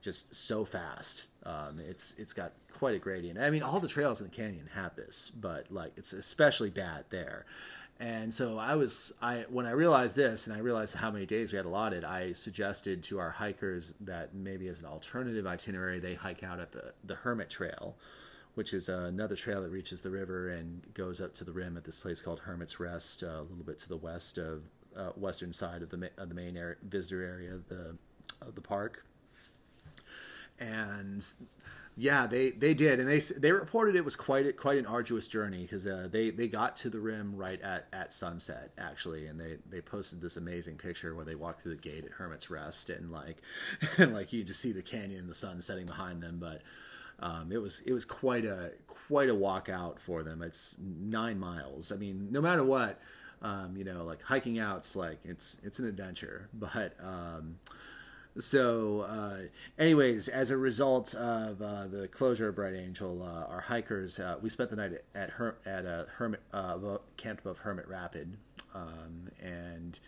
[0.04, 1.26] just so fast.
[1.46, 3.40] Um, it's it's got quite a gradient.
[3.40, 7.06] I mean, all the trails in the canyon have this, but like it's especially bad
[7.10, 7.46] there.
[8.00, 11.52] And so I was I when I realized this and I realized how many days
[11.52, 16.16] we had allotted, I suggested to our hikers that maybe as an alternative itinerary they
[16.16, 17.96] hike out at the the Hermit Trail,
[18.56, 21.86] which is another trail that reaches the river and goes up to the rim at
[21.86, 24.64] this place called Hermit's Rest, uh, a little bit to the west of
[24.98, 27.96] uh, western side of the of the main area, visitor area of the
[28.42, 29.06] of the park.
[30.60, 31.26] And
[31.96, 35.62] yeah, they, they did, and they they reported it was quite quite an arduous journey
[35.62, 39.58] because uh, they they got to the rim right at, at sunset actually, and they,
[39.70, 43.12] they posted this amazing picture where they walked through the gate at Hermit's Rest and
[43.12, 43.38] like
[43.98, 46.62] and like you just see the canyon and the sun setting behind them, but
[47.20, 50.42] um, it was it was quite a quite a walk out for them.
[50.42, 51.92] It's nine miles.
[51.92, 53.00] I mean, no matter what,
[53.44, 56.96] um, you know, like hiking out's like it's it's an adventure, but.
[57.00, 57.58] Um,
[58.40, 59.38] so, uh,
[59.78, 64.38] anyways, as a result of uh, the closure of Bright Angel, uh, our hikers uh,
[64.42, 66.78] we spent the night at at, Her- at a hermit uh,
[67.18, 68.38] camped above Hermit Rapid,
[68.74, 70.00] um, and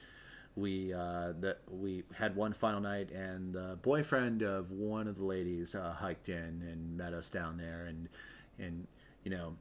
[0.56, 5.26] we uh, that we had one final night, and the boyfriend of one of the
[5.26, 8.10] ladies hiked in and met us down there, and
[8.58, 8.88] and
[9.24, 9.56] you know,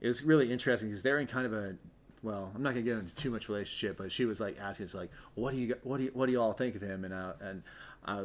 [0.00, 1.76] it was really interesting because they're in kind of a
[2.22, 4.94] well, I'm not gonna get into too much relationship, but she was like asking us
[4.94, 7.04] like, what do you what do you what do you all think of him?
[7.04, 7.62] And I, and
[8.04, 8.24] I,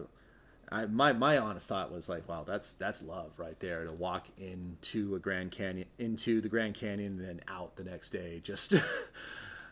[0.69, 4.27] I my my honest thought was like, wow, that's that's love right there to walk
[4.37, 8.39] into a Grand Canyon into the Grand Canyon and then out the next day.
[8.43, 8.75] Just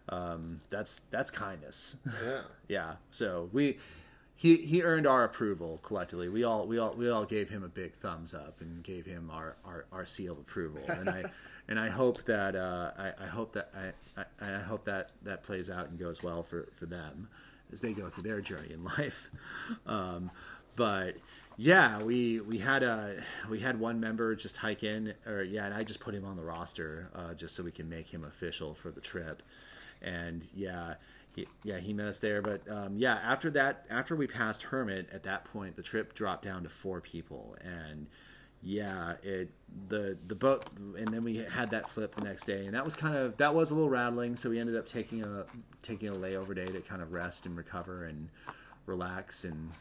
[0.10, 1.98] um, that's that's kindness.
[2.24, 2.94] Yeah, yeah.
[3.12, 3.78] So we.
[4.44, 6.28] He, he earned our approval collectively.
[6.28, 9.32] We all we all we all gave him a big thumbs up and gave him
[9.32, 10.82] our, our, our seal of approval.
[10.90, 11.24] And I
[11.70, 15.44] and I hope that uh, I, I hope that I, I, I hope that that
[15.44, 17.30] plays out and goes well for, for them
[17.72, 19.32] as they go through their journey in life.
[19.88, 20.30] Um,
[20.76, 21.16] but
[21.56, 25.74] yeah, we we had a we had one member just hike in, or yeah, and
[25.74, 28.74] I just put him on the roster uh, just so we can make him official
[28.74, 29.42] for the trip.
[30.02, 30.96] And yeah,
[31.36, 32.42] he, yeah, he met us there.
[32.42, 36.44] But um, yeah, after that, after we passed Hermit, at that point, the trip dropped
[36.46, 38.08] down to four people, and
[38.62, 39.50] yeah, it
[39.90, 40.66] the the boat,
[40.98, 43.54] and then we had that flip the next day, and that was kind of that
[43.54, 44.36] was a little rattling.
[44.36, 45.46] So we ended up taking a
[45.82, 48.30] taking a layover day to kind of rest and recover and
[48.86, 49.72] relax and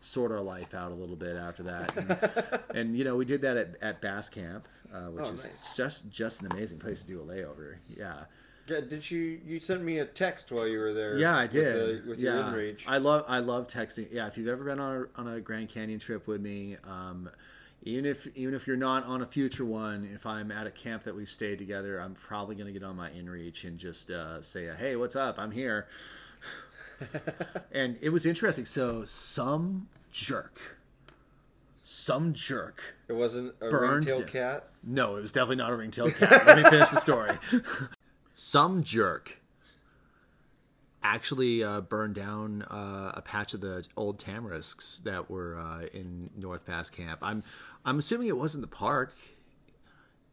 [0.00, 1.96] sort our life out a little bit after that.
[1.96, 5.44] And, and you know, we did that at, at Bass Camp, uh, which Oh, is
[5.44, 5.76] nice.
[5.76, 7.76] just just an amazing place to do a layover.
[7.88, 8.24] Yeah.
[8.66, 11.18] Did you you sent me a text while you were there?
[11.18, 12.04] Yeah, I with did.
[12.04, 12.50] the- with yeah.
[12.50, 12.80] your inReach.
[12.86, 14.08] I love I love texting.
[14.10, 17.28] Yeah, if you've ever been on a, on a Grand Canyon trip with me, um,
[17.82, 21.04] even if even if you're not on a future one, if I'm at a camp
[21.04, 24.40] that we've stayed together, I'm probably going to get on my inReach and just uh,
[24.40, 25.38] say, "Hey, what's up?
[25.38, 25.86] I'm here."
[27.72, 28.64] and it was interesting.
[28.64, 30.78] So some jerk,
[31.82, 34.68] some jerk It wasn't a ringtail cat.
[34.82, 36.46] no, it was definitely not a ringtail cat.
[36.46, 37.38] Let me finish the story.
[38.34, 39.40] Some jerk
[41.04, 46.30] actually uh, burned down uh, a patch of the old tamarisks that were uh, in
[46.36, 47.20] North Bass Camp.
[47.22, 47.44] I'm
[47.84, 49.14] I'm assuming it wasn't the park.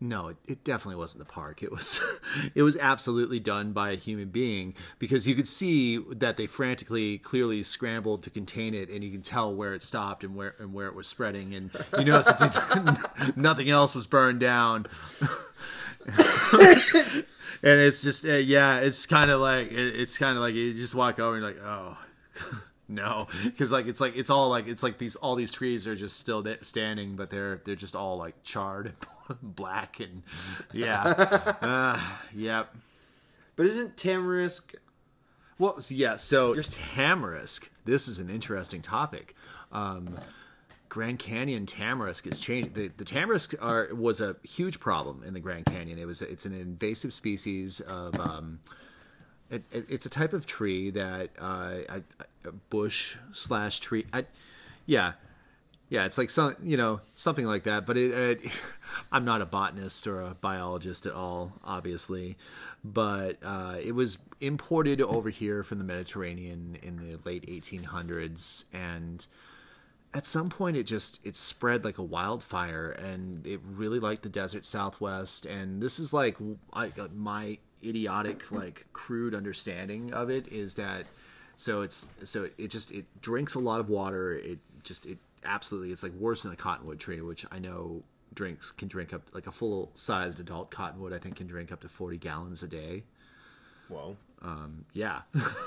[0.04, 1.62] No, it, it definitely wasn't the park.
[1.62, 2.02] It was
[2.56, 7.20] it was absolutely done by a human being because you could see that they frantically,
[7.20, 10.74] clearly scrambled to contain it, and you can tell where it stopped and where and
[10.74, 12.32] where it was spreading, and you notice
[13.36, 14.88] nothing else was burned down.
[17.64, 20.74] and it's just uh, yeah, it's kind of like it, it's kind of like you
[20.74, 21.98] just walk over and you're like oh.
[22.92, 25.96] No, because like it's like it's all like it's like these all these trees are
[25.96, 28.94] just still standing, but they're they're just all like charred,
[29.42, 30.24] black, and
[30.74, 31.04] yeah,
[31.62, 32.00] uh,
[32.36, 32.76] yep.
[33.56, 34.76] But isn't tamarisk?
[35.58, 36.18] Well, yeah.
[36.18, 37.70] So tamarisk.
[37.86, 39.36] This is an interesting topic.
[39.72, 40.20] Um,
[40.92, 42.74] Grand Canyon tamarisk is changing.
[42.74, 45.98] The, the tamarisk are was a huge problem in the Grand Canyon.
[45.98, 48.20] It was it's an invasive species of.
[48.20, 48.60] Um,
[49.50, 54.06] it, it, it's a type of tree that uh, a, bush slash tree.
[54.12, 54.26] I,
[54.86, 55.14] yeah,
[55.88, 56.04] yeah.
[56.04, 57.86] It's like some you know something like that.
[57.86, 58.42] But it,
[59.14, 62.36] I'm not a botanist or a biologist at all, obviously.
[62.84, 69.26] But uh, it was imported over here from the Mediterranean in the late 1800s, and
[70.14, 74.30] at some point it just it spread like a wildfire and it really liked the
[74.30, 76.38] desert southwest and this is like
[76.74, 81.06] I, my idiotic like crude understanding of it is that
[81.62, 84.34] so it's so it just it drinks a lot of water.
[84.34, 88.72] It just it absolutely it's like worse than a cottonwood tree which i know drinks
[88.72, 91.88] can drink up like a full sized adult cottonwood i think can drink up to
[91.90, 93.04] 40 gallons a day.
[93.90, 94.16] Whoa.
[94.94, 95.22] yeah.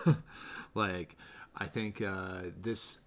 [0.75, 1.17] Like
[1.57, 2.99] i think uh this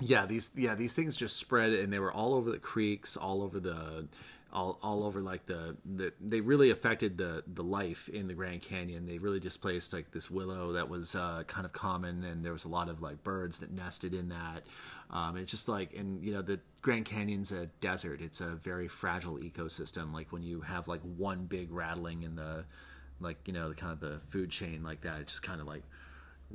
[0.00, 3.42] yeah these yeah these things just spread and they were all over the creeks all
[3.42, 4.06] over the
[4.54, 8.62] all, all over like the, the they really affected the the life in the grand
[8.62, 9.06] canyon.
[9.06, 12.64] They really displaced like this willow that was uh, kind of common and there was
[12.64, 14.62] a lot of like birds that nested in that.
[15.10, 18.20] Um, it's just like and you know the grand canyon's a desert.
[18.22, 20.14] It's a very fragile ecosystem.
[20.14, 22.64] Like when you have like one big rattling in the
[23.20, 25.66] like you know the kind of the food chain like that it just kind of
[25.66, 25.82] like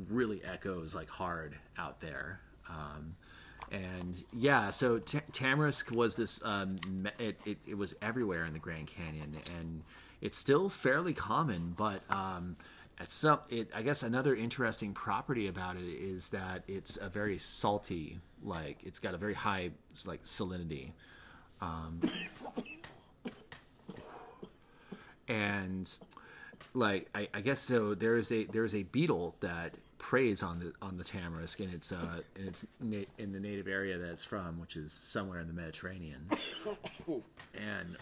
[0.09, 2.39] really echoes like hard out there.
[2.69, 3.15] Um,
[3.71, 6.43] and yeah, so t- tamarisk was this.
[6.43, 6.79] Um,
[7.19, 9.83] it, it it was everywhere in the Grand Canyon, and
[10.21, 11.73] it's still fairly common.
[11.77, 12.55] But um,
[12.99, 17.37] at some, it I guess another interesting property about it is that it's a very
[17.37, 18.19] salty.
[18.43, 19.71] Like it's got a very high
[20.05, 20.91] like salinity.
[21.61, 22.01] Um,
[25.27, 25.93] and
[26.73, 29.75] like I, I guess so there is a there is a beetle that
[30.09, 33.67] preys on the on the tamarisk and it's uh and it's na- in the native
[33.67, 36.27] area that it's from which is somewhere in the Mediterranean
[37.53, 37.95] and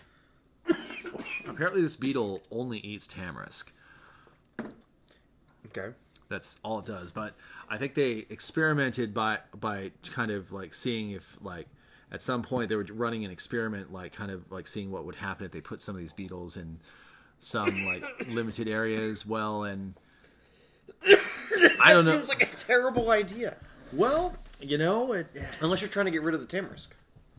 [1.46, 3.65] apparently this beetle only eats tamarisk
[5.67, 5.93] Okay.
[6.30, 7.34] that's all it does but
[7.70, 11.67] i think they experimented by by kind of like seeing if like
[12.10, 15.15] at some point they were running an experiment like kind of like seeing what would
[15.15, 16.80] happen if they put some of these beetles in
[17.41, 19.93] some like limited areas well and
[21.82, 22.12] i don't know.
[22.12, 23.58] Seems like a terrible idea.
[23.94, 25.28] well you know it,
[25.62, 26.88] Unless you're trying to get rid of the tamarisk.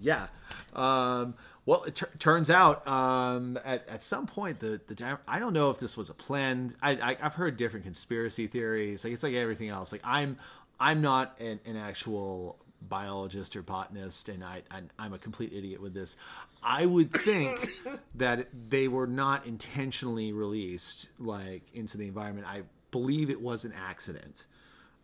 [0.01, 0.27] yeah.
[0.75, 1.35] Um
[1.67, 5.53] well it tur turns out um at, at some point the the dam- i don't
[5.53, 9.05] know if this was a planned I, I i've heard different conspiracy theories.
[9.05, 9.93] Like it's like everything else.
[9.93, 10.39] Like i'm
[10.81, 15.83] i'm not an, an actual biologist or botanist and I, I i'm a complete idiot
[15.83, 16.17] with this.
[16.63, 17.69] I would think
[18.15, 22.47] that they were not intentionally released like into the environment.
[22.49, 24.45] I believe it was an accident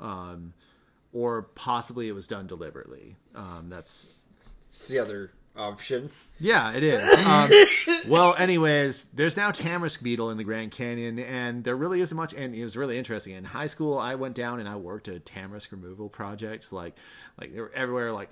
[0.00, 0.52] um
[1.12, 4.14] or possibly it was done deliberately um that's
[4.70, 6.10] It's the other option.
[6.40, 7.00] yeah, it is.
[7.26, 7.48] Um,
[8.08, 12.34] well, anyways, there's now tamarisk beetle in the Grand Canyon, and there really isn't much.
[12.34, 13.34] And it was really interesting.
[13.34, 16.72] In high school, I went down and I worked a tamarisk removal project.
[16.72, 16.94] Like,
[17.40, 18.12] like they were everywhere.
[18.12, 18.30] Like,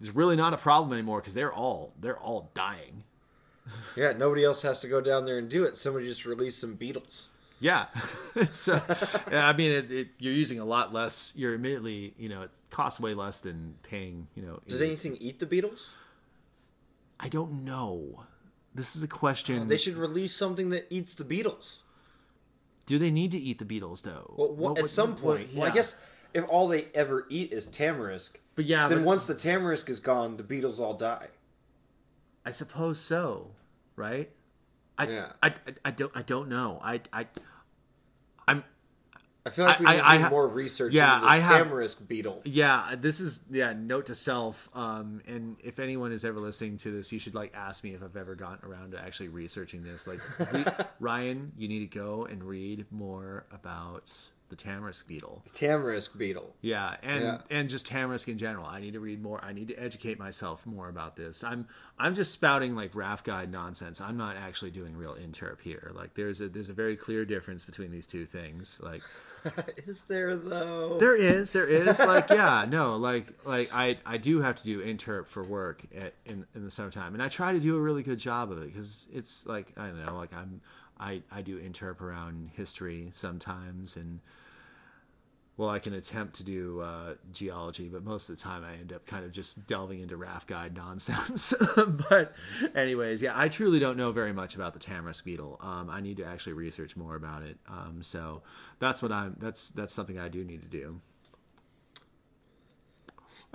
[0.00, 3.04] it's really not a problem anymore because they're all they're all dying.
[3.96, 5.76] Yeah, nobody else has to go down there and do it.
[5.76, 7.28] Somebody just released some beetles.
[7.58, 7.86] Yeah,
[8.34, 8.68] it's.
[8.68, 8.80] Uh,
[9.32, 11.32] I mean, it, it, you're using a lot less.
[11.36, 14.26] You're immediately, you know, it costs way less than paying.
[14.34, 15.90] You know, Does anything eat the beetles?
[17.18, 18.24] I don't know.
[18.74, 19.68] This is a question.
[19.68, 21.82] They should release something that eats the beetles.
[22.84, 24.34] Do they need to eat the beetles though?
[24.36, 25.96] Well, wha- What at some what- point, well, I guess
[26.34, 29.98] if all they ever eat is tamarisk, But yeah, then but- once the tamarisk is
[29.98, 31.28] gone, the beetles all die.
[32.44, 33.52] I suppose so,
[33.96, 34.30] right?
[34.98, 35.32] I, Yeah.
[35.42, 35.52] I, I,
[35.86, 36.78] I don't I don't know.
[36.82, 37.26] I I
[38.48, 38.64] I'm
[39.44, 41.26] I feel like we I- need I- to do I ha- more research yeah, into
[41.26, 42.42] this I have- tamarisk beetle.
[42.44, 44.68] yeah, this is yeah, note to self.
[44.74, 48.02] Um and if anyone is ever listening to this, you should like ask me if
[48.02, 50.06] I've ever gotten around to actually researching this.
[50.06, 50.20] Like
[51.00, 54.12] Rian, you need to go and read more about
[54.48, 55.42] the tamarisk beetle.
[55.54, 56.54] Tamarisk beetle.
[56.60, 57.38] Yeah, and Yeah.
[57.50, 58.66] and just tamarisk in general.
[58.66, 59.42] I need to read more.
[59.44, 61.42] I need to educate myself more about this.
[61.44, 61.66] I'm
[61.98, 64.00] I'm just spouting like raft guide nonsense.
[64.00, 65.90] I'm not actually doing real interp here.
[65.94, 68.78] Like there's a there's a very clear difference between these two things.
[68.82, 69.02] Like
[69.86, 70.98] is there though?
[70.98, 74.80] there is there is like yeah no like like I I do have to do
[74.84, 78.02] interp for work at, in in the summertime, and I try to do a really
[78.02, 80.60] good job of it because it's like I don't know like I'm
[80.98, 84.20] I I do interp around history sometimes and
[85.58, 88.92] well, I can attempt to do uh, geology, but most of the time I end
[88.92, 91.54] up kind of just delving into raft guide nonsense.
[92.10, 92.34] but,
[92.74, 95.58] anyways, yeah, I truly don't know very much about the tamarisk beetle.
[95.62, 97.56] Um, I need to actually research more about it.
[97.66, 98.42] Um, so
[98.80, 99.36] that's what I'm.
[99.38, 101.00] That's that's something I do need to do.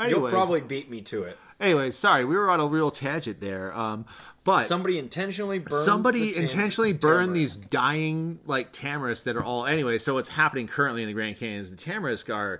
[0.08, 1.38] You'll probably beat me to it.
[1.60, 3.72] anyways, sorry, we were on a real tangent there.
[3.78, 4.06] Um,
[4.44, 5.86] but Somebody intentionally burned.
[5.86, 7.34] somebody tam- intentionally burned tamarisk.
[7.34, 11.38] these dying like tamarisks that are all anyway so what's happening currently in the grand
[11.38, 12.60] canyon is the tamarisk are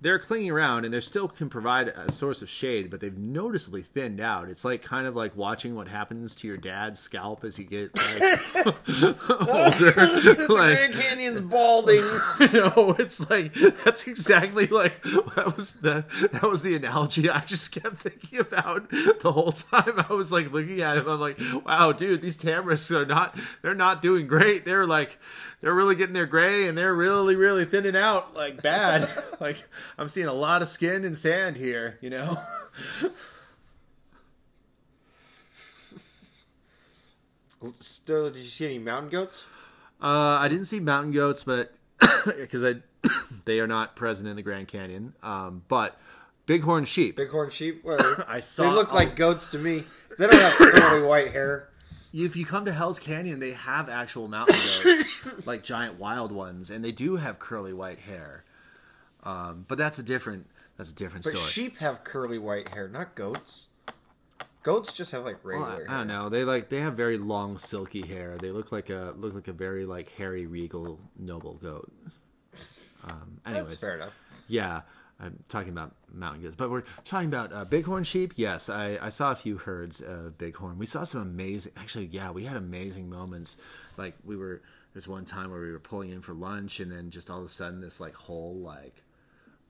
[0.00, 3.82] they're clinging around and they still can provide a source of shade but they've noticeably
[3.82, 4.48] thinned out.
[4.48, 7.96] It's like kind of like watching what happens to your dad's scalp as you get
[7.96, 8.40] like
[9.30, 9.92] older.
[10.48, 12.04] Like Grand Canyon's balding.
[12.40, 17.40] you know it's like that's exactly like that was the that was the analogy i
[17.40, 20.04] just kept thinking about the whole time.
[20.08, 21.08] I was like looking at him.
[21.08, 24.64] I'm like wow dude these tamarisks are not they're not doing great.
[24.64, 25.18] They're like
[25.60, 29.08] they're really getting their gray and they're really really thinning out like bad.
[29.40, 29.64] Like
[29.98, 32.38] i'm seeing a lot of skin and sand here you know
[37.80, 39.44] Still, did you see any mountain goats?
[40.02, 40.06] Uh,
[40.38, 41.72] I didn't see mountain goats, but
[42.26, 42.76] because I
[43.44, 45.14] they are not present in the Grand Canyon.
[45.22, 45.98] Um, but
[46.46, 47.16] bighorn sheep.
[47.16, 47.84] Bighorn sheep?
[47.84, 48.24] Whatever.
[48.28, 49.84] I saw- They look like goats to me.
[50.18, 51.70] They don't have curly white hair.
[52.12, 55.08] if you come to Hell's Canyon, they have actual mountain goats,
[55.46, 58.43] like giant wild ones, and they do have curly white hair.
[59.24, 60.46] Um, but that's a different
[60.76, 61.50] that's a different But story.
[61.50, 63.68] sheep have curly white hair, not goats.
[64.62, 66.28] Goats just have like Well, regular I, I don't know.
[66.28, 68.38] They like they have very long silky hair.
[68.38, 71.92] They look like a look like a very like hairy regal noble goat.
[73.06, 74.14] Um, anyways, That's fair enough.
[74.48, 74.82] Yeah,
[75.20, 78.32] I'm talking about mountain goats, but we're talking about uh, bighorn sheep.
[78.36, 80.78] Yes, I, I saw a few herds of bighorn.
[80.78, 81.72] We saw some amazing.
[81.76, 83.58] Actually, yeah, we had amazing moments.
[83.98, 84.62] Like we were
[84.94, 87.44] there's one time where we were pulling in for lunch, and then just all of
[87.44, 89.02] a sudden this like whole like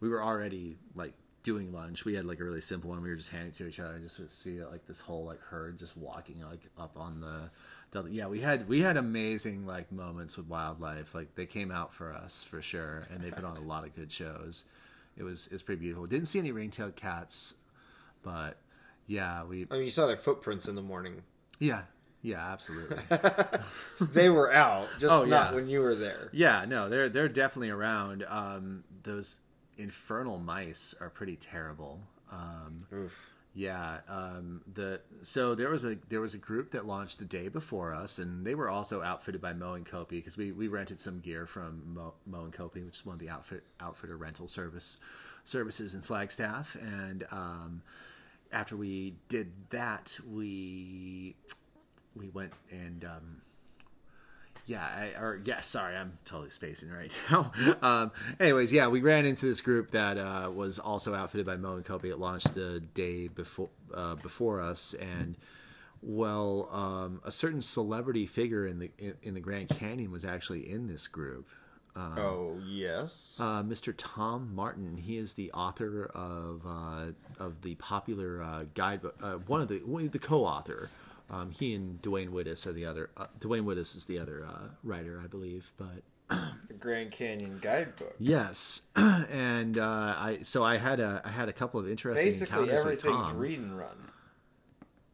[0.01, 2.05] we were already like doing lunch.
[2.05, 3.03] We had like a really simple one.
[3.03, 5.25] We were just handing it to each other, and just would see like this whole
[5.25, 7.51] like herd just walking like up on the.
[7.91, 11.15] the- Yeah, we had we had amazing like moments with wildlife.
[11.15, 13.95] Like they came out for us for sure, and they put on a lot of
[13.95, 14.65] good shows.
[15.17, 16.07] It was it's pretty beautiful.
[16.07, 17.55] Didn't see any ring-tailed cats,
[18.23, 18.57] but
[19.07, 21.23] yeah, we I mean, you saw their footprints in the morning.
[21.59, 21.83] yeah
[22.23, 22.97] yeah absolutely
[24.01, 25.55] They were out, just Oh, not yeah.
[25.55, 26.31] when you were there.
[26.33, 28.25] yeah no they're they're definitely around.
[28.27, 29.41] Um, those
[29.79, 32.01] infernal mice are pretty terrible.
[32.31, 33.33] Um, Oof.
[33.57, 37.49] Yeah, um, the so there was a there was a group that launched the day
[37.49, 41.47] before us, and they were also outfitted by Moenkopi because we, we rented some gear
[41.47, 44.99] from Mo, Moenkopi, which is one of the outfit outfitter rental service
[45.45, 46.75] services in Flagstaff.
[46.75, 47.83] And um,
[48.51, 51.37] after we did that, we
[52.17, 53.43] we went and um,
[54.67, 57.53] yeah, I, or yeah, sorry, I'm totally spacing right now.
[57.83, 62.07] um, anyways, yeah, we ran into this group that uh, was also outfitted by Moenkopi.
[62.07, 65.37] It launched the day before uh, before us, and
[66.03, 70.71] well, um, a certain celebrity figure in the in, in the Grand Canyon was actually
[70.71, 71.47] in this group.
[71.97, 73.37] oh yes.
[73.39, 73.95] Uh, Mr.
[73.97, 74.97] Tom Martin.
[74.97, 77.13] He is the author of uh,
[77.43, 79.17] of the popular uh, guidebook.
[79.23, 80.91] Uh, one of the one, the co-author.
[81.31, 83.11] Um, he and Duwain Whitis are the other.
[83.17, 85.73] Uh, Duwain Whitis is the other uh, writer, I believe.
[85.77, 86.03] But
[86.69, 88.15] the Grand Canyon Guidebook.
[88.19, 92.71] yes, and uh, I so I had a I had a couple of interesting Basically,
[92.71, 93.37] encounters with Tom.
[93.39, 94.11] read and run.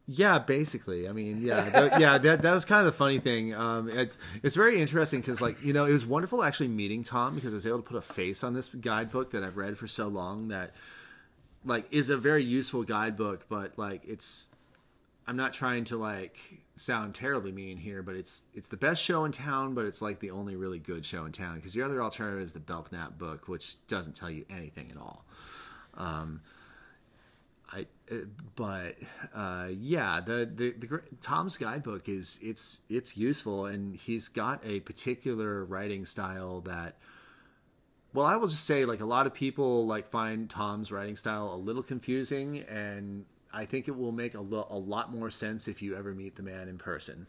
[0.07, 1.07] Yeah, basically.
[1.07, 2.17] I mean, yeah, that, yeah.
[2.17, 3.53] That that was kind of the funny thing.
[3.53, 7.35] Um, it's it's very interesting because, like, you know, it was wonderful actually meeting Tom
[7.35, 9.87] because I was able to put a face on this guidebook that I've read for
[9.87, 10.73] so long that,
[11.63, 13.45] like, is a very useful guidebook.
[13.47, 14.47] But like, it's
[15.27, 16.37] I'm not trying to like
[16.75, 20.19] sound terribly mean here, but it's it's the best show in town, but it's like
[20.19, 23.47] the only really good show in town because your other alternative is the Belknap book,
[23.47, 25.25] which doesn't tell you anything at all.
[25.95, 26.41] Um,
[27.71, 28.15] I, uh,
[28.55, 28.97] but
[29.33, 34.81] uh, yeah, the, the the Tom's guidebook is it's it's useful, and he's got a
[34.81, 36.97] particular writing style that.
[38.13, 41.53] Well, I will just say, like a lot of people, like find Tom's writing style
[41.53, 43.23] a little confusing, and
[43.53, 46.35] I think it will make a, lo- a lot more sense if you ever meet
[46.35, 47.27] the man in person.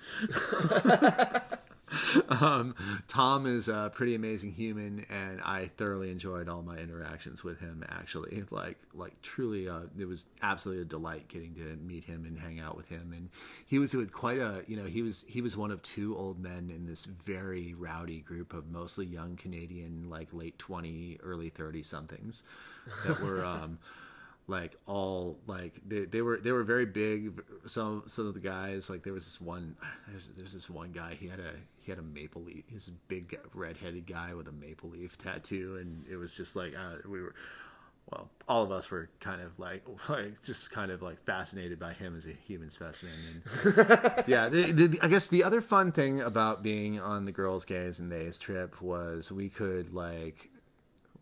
[2.29, 2.75] um,
[3.09, 7.85] Tom is a pretty amazing human, and I thoroughly enjoyed all my interactions with him.
[7.89, 12.39] Actually, like like truly, uh, it was absolutely a delight getting to meet him and
[12.39, 13.13] hang out with him.
[13.15, 13.29] And
[13.67, 16.41] he was with quite a you know he was he was one of two old
[16.41, 21.83] men in this very rowdy group of mostly young Canadian, like late twenty, early thirty
[21.83, 22.45] somethings
[23.07, 23.45] that were.
[23.45, 23.79] Um,
[24.47, 28.91] like all like they, they were they were very big some some of the guys
[28.91, 29.77] like there was this one
[30.09, 32.93] there's, there's this one guy he had a he had a maple leaf he's a
[33.09, 37.21] big red-headed guy with a maple leaf tattoo and it was just like uh, we
[37.21, 37.35] were
[38.11, 41.93] well all of us were kind of like like just kind of like fascinated by
[41.93, 43.13] him as a human specimen
[43.65, 47.65] and yeah the, the, i guess the other fun thing about being on the girls
[47.65, 50.51] gays and theys trip was we could like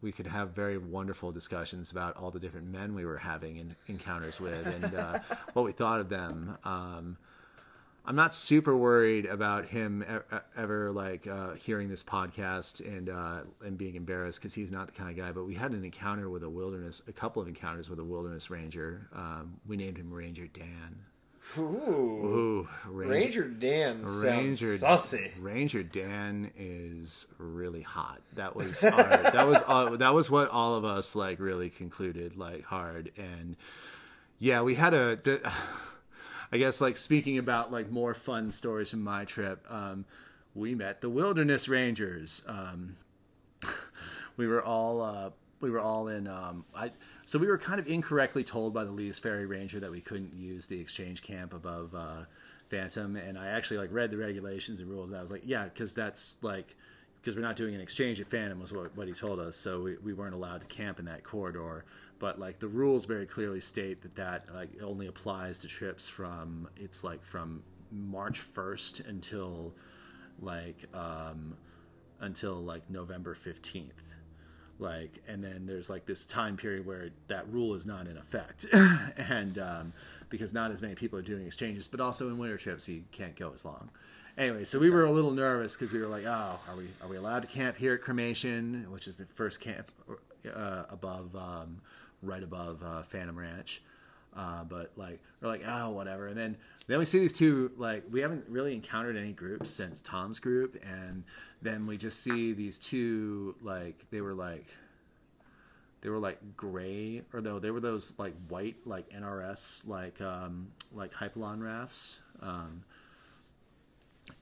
[0.03, 3.77] we could have very wonderful discussions about all the different men we were having in,
[3.87, 5.19] encounters with and uh,
[5.53, 6.57] what we thought of them.
[6.65, 7.17] Um,
[8.05, 10.05] I'm not super worried about him
[10.57, 14.93] ever like uh, hearing this podcast and uh, and being embarrassed because he's not the
[14.95, 15.33] kind of guy.
[15.33, 18.51] But we had an encounter with a wilderness, a couple of encounters with a wilderness
[18.51, 19.09] ranger.
[19.15, 21.05] Um, we named him Ranger Dan.
[21.59, 25.31] Ooh, Ooh Ranger, Ranger Dan Ranger, sussy.
[25.39, 28.21] Ranger Dan is really hot.
[28.35, 32.37] That was our, that was all, that was what all of us like really concluded
[32.37, 33.57] like hard and
[34.41, 35.19] yeah, we had a.
[36.53, 39.65] I guess like speaking about like more fun stories from my trip.
[39.71, 40.07] Um,
[40.55, 42.43] we met the Wilderness Rangers.
[42.47, 42.97] Um,
[44.37, 45.31] we were all uh,
[45.61, 46.27] we were all in.
[46.27, 46.91] Um, I
[47.31, 50.35] so we were kind of incorrectly told by the Lee's Ferry Ranger that we couldn't
[50.35, 52.25] use the exchange camp above uh,
[52.71, 55.63] Phantom, and I actually like read the regulations and rules, and I was like, yeah,
[55.63, 56.75] because that's like
[57.23, 59.81] because we're not doing an exchange at Phantom was what, what he told us, so
[59.81, 61.85] we, we weren't allowed to camp in that corridor.
[62.19, 66.67] But like the rules very clearly state that that like only applies to trips from
[66.77, 67.63] it's like from
[67.93, 69.73] March first until
[70.41, 71.57] like um,
[72.19, 74.03] until like November fifteenth
[74.81, 78.67] like and then there's like this time period where that rule is not in effect.
[79.17, 79.93] And um,
[80.29, 83.37] because not as many people are doing exchanges but also in winter trips you can't
[83.37, 83.91] go as long.
[84.39, 87.09] Anyway so we were a little nervous because we were like oh are we are
[87.09, 88.87] we allowed to camp here at cremation?
[88.91, 89.91] Which is the first camp
[90.47, 91.81] uh, above um,
[92.23, 93.83] right above uh, phantom ranch.
[94.37, 96.29] Uh, but like we're like oh whatever.
[96.29, 96.57] And then
[96.87, 100.81] then we see these two like we haven't really encountered any groups since tom's group.
[100.85, 101.25] And
[101.63, 104.67] then we just see these two like they were like
[106.01, 110.69] they were like gray or though they were those like white like NRS like um
[110.93, 112.85] like Hypalon rafts um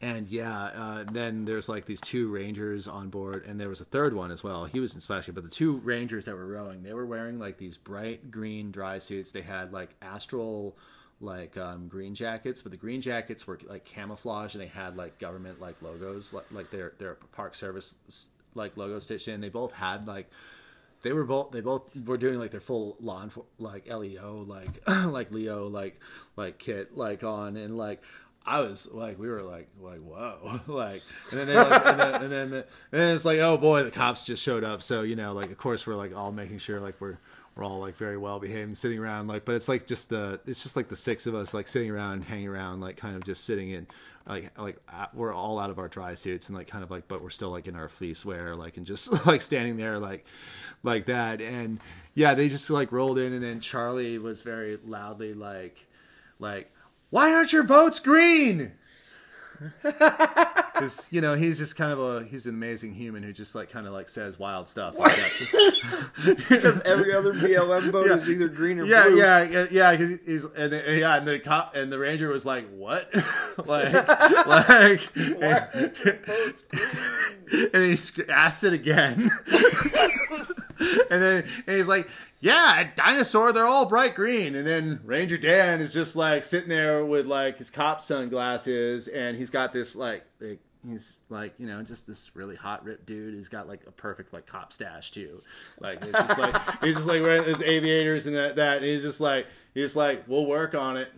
[0.01, 3.85] and yeah uh, then there's like these two rangers on board and there was a
[3.85, 4.67] third one as well.
[4.67, 7.59] He was in special but the two rangers that were rowing they were wearing like
[7.59, 9.33] these bright green dry suits.
[9.33, 10.77] They had like astral
[11.21, 15.19] like um, green jackets, but the green jackets were like camouflage, and they had like
[15.19, 17.95] government like logos, like, like their their park service
[18.55, 19.41] like logo stitched in.
[19.41, 20.31] They both had like
[21.03, 24.69] they were both they both were doing like their full law lawn like LEO like
[24.89, 26.01] like Leo like
[26.37, 28.03] like kit like on and like
[28.47, 32.15] I was like, we were like, like, whoa, like, and then, they, like, and, then,
[32.15, 34.81] and then, and then it's like, oh boy, the cops just showed up.
[34.81, 37.19] So you know, like, of course, we're like all making sure like we're
[37.59, 40.39] we're all like very well behaved and sitting around like but it's like just the
[40.47, 43.25] it's just like the six of us like sitting around hanging around like kind of
[43.25, 43.85] just sitting in
[44.29, 47.09] like like uh, we're all out of our dry suits and like kind of like
[47.09, 50.25] but we're still like in our fleece wear like and just like standing there like
[50.85, 51.41] like that.
[51.41, 51.81] And
[52.15, 55.87] yeah they just like rolled in and then charlie was very loudly like
[56.39, 56.71] like
[57.11, 58.73] why aren't your boats green
[60.79, 63.71] because you know he's just kind of a he's an amazing human who just like
[63.71, 66.37] kind of like says wild stuff like that.
[66.49, 68.15] because every other BLM boat yeah.
[68.15, 69.19] is either green or yeah, blue.
[69.19, 69.91] Yeah, yeah, yeah.
[69.93, 73.13] Because he's and the, yeah, and the cop and the ranger was like, "What?"
[73.67, 73.93] like,
[74.47, 75.93] like, and,
[77.73, 77.97] and he
[78.29, 79.31] asked it again,
[80.79, 82.09] and then and he's like,
[82.41, 84.55] yeah, a dinosaur, they're all bright green.
[84.55, 89.37] And then Ranger Dan is just like sitting there with like his cop sunglasses and
[89.37, 93.35] he's got this like, like he's like, you know, just this really hot ripped dude.
[93.35, 95.43] He's got like a perfect like cop stash too.
[95.81, 99.03] Like it's just like he's just like wearing his aviators and that that and he's
[99.03, 101.13] just like he's like, We'll work on it.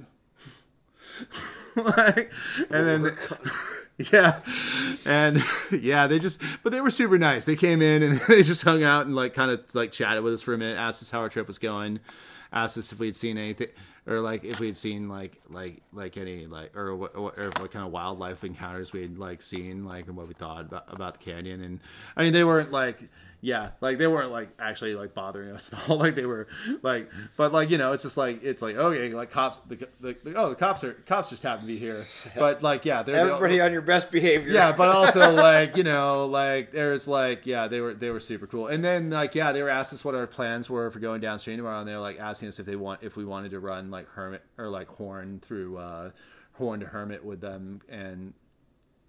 [1.76, 2.30] like
[2.70, 3.18] and we'll then
[4.12, 4.40] yeah.
[5.04, 7.44] And yeah they just but they were super nice.
[7.44, 10.34] They came in and they just hung out and like kind of like chatted with
[10.34, 12.00] us for a minute asked us how our trip was going
[12.52, 13.68] asked us if we'd seen anything
[14.06, 17.84] or like if we'd seen like like like any like or what or what kind
[17.84, 21.62] of wildlife encounters we'd like seen like and what we thought about about the canyon.
[21.62, 21.80] And
[22.16, 23.00] i mean they weren't like
[23.42, 25.98] yeah, like they weren't like actually like bothering us at all.
[26.00, 26.46] Like they were
[26.82, 29.60] like, but like you know, it's just like it's like okay, like cops.
[29.66, 32.06] The, the, the oh, the cops are cops just happen to be here.
[32.36, 34.52] But like yeah, they're everybody they, on your best behavior.
[34.52, 38.46] Yeah, but also like you know, like there's like yeah, they were they were super
[38.46, 38.66] cool.
[38.66, 41.56] And then like yeah, they were asking us what our plans were for going downstream
[41.56, 44.08] tomorrow, and they're like asking us if they want if we wanted to run like
[44.08, 46.10] hermit or like horn through uh
[46.54, 48.34] horn to hermit with them and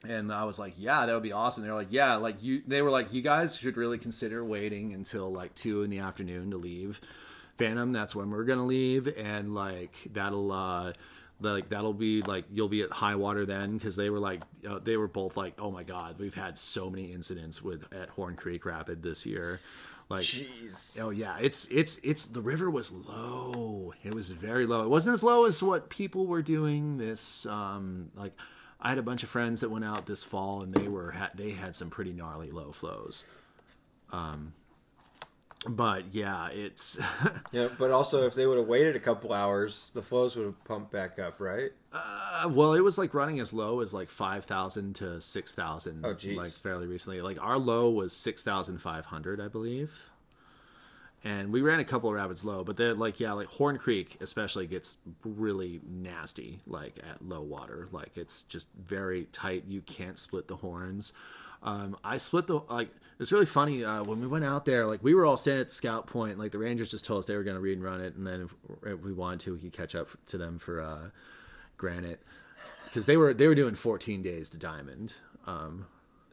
[0.08, 1.64] and I was like, yeah, that would be awesome.
[1.64, 2.62] They're like, yeah, like you.
[2.66, 6.52] They were like, you guys should really consider waiting until like two in the afternoon
[6.52, 7.00] to leave
[7.62, 10.94] Phantom, that's when we're gonna leave, and like that'll uh,
[11.42, 14.80] like that'll be like you'll be at high water then because they were like uh,
[14.80, 18.36] they were both like oh my god we've had so many incidents with at Horn
[18.36, 19.60] Creek Rapid this year.
[20.10, 21.00] Like, Jeez.
[21.00, 23.94] oh yeah, it's it's it's the river was low.
[24.04, 24.84] It was very low.
[24.84, 27.46] It wasn't as low as what people were doing this.
[27.46, 28.34] Um, like,
[28.82, 31.32] I had a bunch of friends that went out this fall and they were ha-
[31.36, 33.24] they had some pretty gnarly low flows.
[34.12, 34.54] Um,
[35.68, 36.98] but yeah, it's
[37.52, 40.64] Yeah, but also if they would have waited a couple hours, the flows would have
[40.66, 41.72] pumped back up, right?
[41.94, 46.04] uh, well, it was like running as low as like five thousand to six thousand.
[46.06, 46.36] Oh, geez.
[46.38, 47.22] like fairly recently.
[47.22, 50.02] Like our low was six thousand five hundred, I believe.
[51.24, 54.18] And we ran a couple of rapids low, but they're like yeah, like Horn Creek
[54.22, 57.88] especially gets really nasty like at low water.
[57.92, 59.66] Like it's just very tight.
[59.68, 61.14] You can't split the horns.
[61.64, 62.90] Um, I split the like.
[63.20, 64.88] It's really funny uh, when we went out there.
[64.88, 66.40] Like we were all standing at the scout point.
[66.40, 68.26] Like the Rangers just told us they were going to read and run it, and
[68.26, 71.10] then if, if we wanted to, we could catch up to them for uh,
[71.78, 72.20] Granite
[72.86, 75.14] because they were they were doing 14 days to Diamond.
[75.46, 75.86] Um,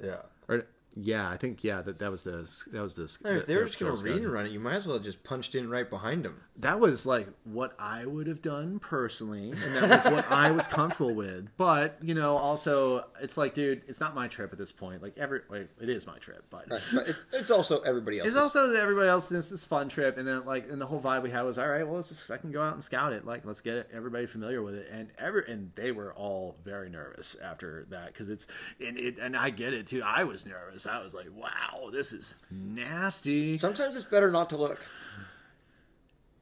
[0.02, 0.22] Yeah.
[0.48, 0.64] or
[1.00, 3.18] yeah, I think yeah that that was the that was the.
[3.24, 4.96] I mean, if they were just gonna read and run it, you might as well
[4.96, 6.42] have just punched in right behind them.
[6.56, 10.66] that was like what I would have done personally, and that was what I was
[10.66, 11.48] comfortable with.
[11.56, 15.02] But you know, also it's like, dude, it's not my trip at this point.
[15.02, 18.28] Like every, like, it is my trip, but But it's, it's also everybody else.
[18.28, 19.28] it's also everybody else.
[19.28, 21.68] This is fun trip, and then like, and the whole vibe we had was, all
[21.68, 23.24] right, well, let's just fucking go out and scout it.
[23.24, 26.90] Like, let's get it, everybody familiar with it, and every, and they were all very
[26.90, 28.48] nervous after that because it's,
[28.84, 30.02] and it, and I get it too.
[30.04, 30.87] I was nervous.
[30.88, 33.58] I was like, wow, this is nasty.
[33.58, 34.80] Sometimes it's better not to look.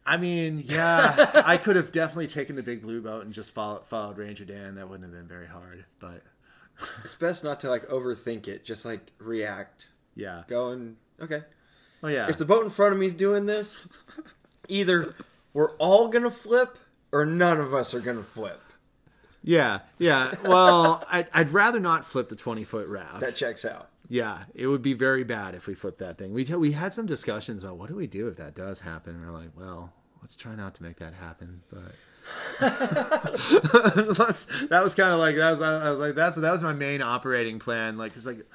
[0.04, 3.86] I mean, yeah, I could have definitely taken the big blue boat and just followed,
[3.86, 4.76] followed Ranger Dan.
[4.76, 6.22] That wouldn't have been very hard, but
[7.04, 8.64] It's best not to like overthink it.
[8.64, 9.88] Just like react.
[10.14, 10.42] yeah.
[10.48, 11.42] Go and okay.
[12.02, 12.28] Oh yeah.
[12.28, 13.88] If the boat in front of me is doing this,
[14.68, 15.14] either
[15.52, 16.78] we're all gonna flip
[17.10, 18.60] or none of us are gonna flip.
[19.42, 20.34] yeah, yeah.
[20.44, 23.20] Well, I'd, I'd rather not flip the twenty foot raft.
[23.20, 23.88] That checks out.
[24.08, 26.32] Yeah, it would be very bad if we flipped that thing.
[26.32, 29.16] We we had some discussions about what do we do if that does happen.
[29.16, 29.92] And we're like, well,
[30.22, 31.62] let's try not to make that happen.
[31.70, 31.92] But
[32.60, 37.02] that was kind of like that was I was like that's that was my main
[37.02, 37.96] operating plan.
[37.96, 38.46] Like, cause like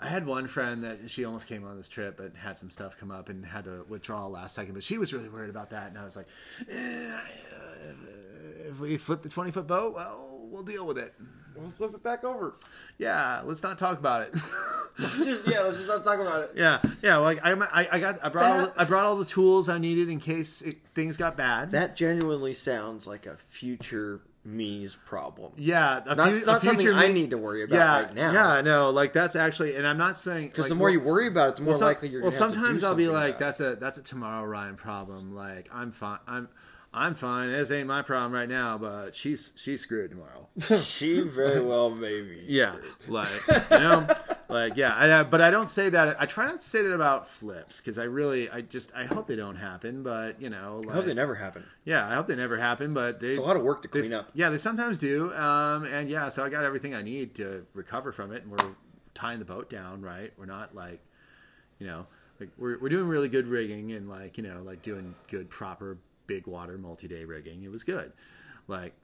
[0.00, 2.96] I had one friend that she almost came on this trip, but had some stuff
[2.98, 4.74] come up and had to withdraw last second.
[4.74, 6.26] But she was really worried about that, and I was like,
[6.70, 7.92] eh, uh,
[8.68, 11.14] if we flip the twenty foot boat, well, we'll deal with it.
[11.56, 12.54] We'll flip it back over.
[12.98, 14.34] Yeah, let's not talk about it.
[14.96, 16.52] Let's just, yeah, let's just not talk about it.
[16.54, 17.16] Yeah, yeah.
[17.16, 20.08] Like I, I, I got, I brought, all, I brought all the tools I needed
[20.08, 21.72] in case it, things got bad.
[21.72, 25.50] That genuinely sounds like a future me's problem.
[25.56, 28.32] yeah, a Not, a not something future I need to worry about Yeah, right now.
[28.32, 28.60] yeah.
[28.60, 31.26] No, like that's actually, and I'm not saying Because like, the more well- you worry
[31.26, 32.22] about it, the more well, likely you're.
[32.22, 34.76] well, gonna have to do sometimes I'll be like, that's a that's a tomorrow Rian
[34.76, 35.34] problem.
[35.34, 36.18] Like I'm fine.
[36.28, 36.48] I'm
[36.96, 37.50] I'm fine.
[37.50, 40.48] This ain't my problem right now, but she's she's screwed tomorrow.
[40.82, 42.44] she very well may be.
[42.46, 42.76] Yeah,
[43.08, 44.06] like you know,
[44.48, 44.94] like yeah.
[45.20, 46.16] I, but I don't say that.
[46.20, 49.26] I try not to say that about flips because I really, I just, I hope
[49.26, 50.04] they don't happen.
[50.04, 51.64] But you know, like, I hope they never happen.
[51.84, 52.94] Yeah, I hope they never happen.
[52.94, 54.30] But they, It's a lot of work to they- clean up.
[54.32, 55.32] Yeah, they sometimes do.
[55.34, 58.74] Um, and yeah, so I got everything I need to recover from it, and we're
[59.14, 60.00] tying the boat down.
[60.00, 61.00] Right, we're not like,
[61.80, 62.06] you know,
[62.38, 65.98] like we're we're doing really good rigging and like you know like doing good proper
[66.26, 67.62] big water multi day rigging.
[67.62, 68.12] It was good,
[68.68, 68.94] like.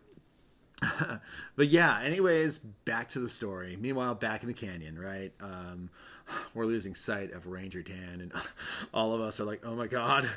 [1.56, 3.76] but yeah, anyways, back to the story.
[3.76, 5.30] Meanwhile, back in the canyon, right?
[5.38, 5.90] Um,
[6.54, 8.32] we're losing sight of Ranger Dan, and
[8.94, 10.28] all of us are like, "Oh my god,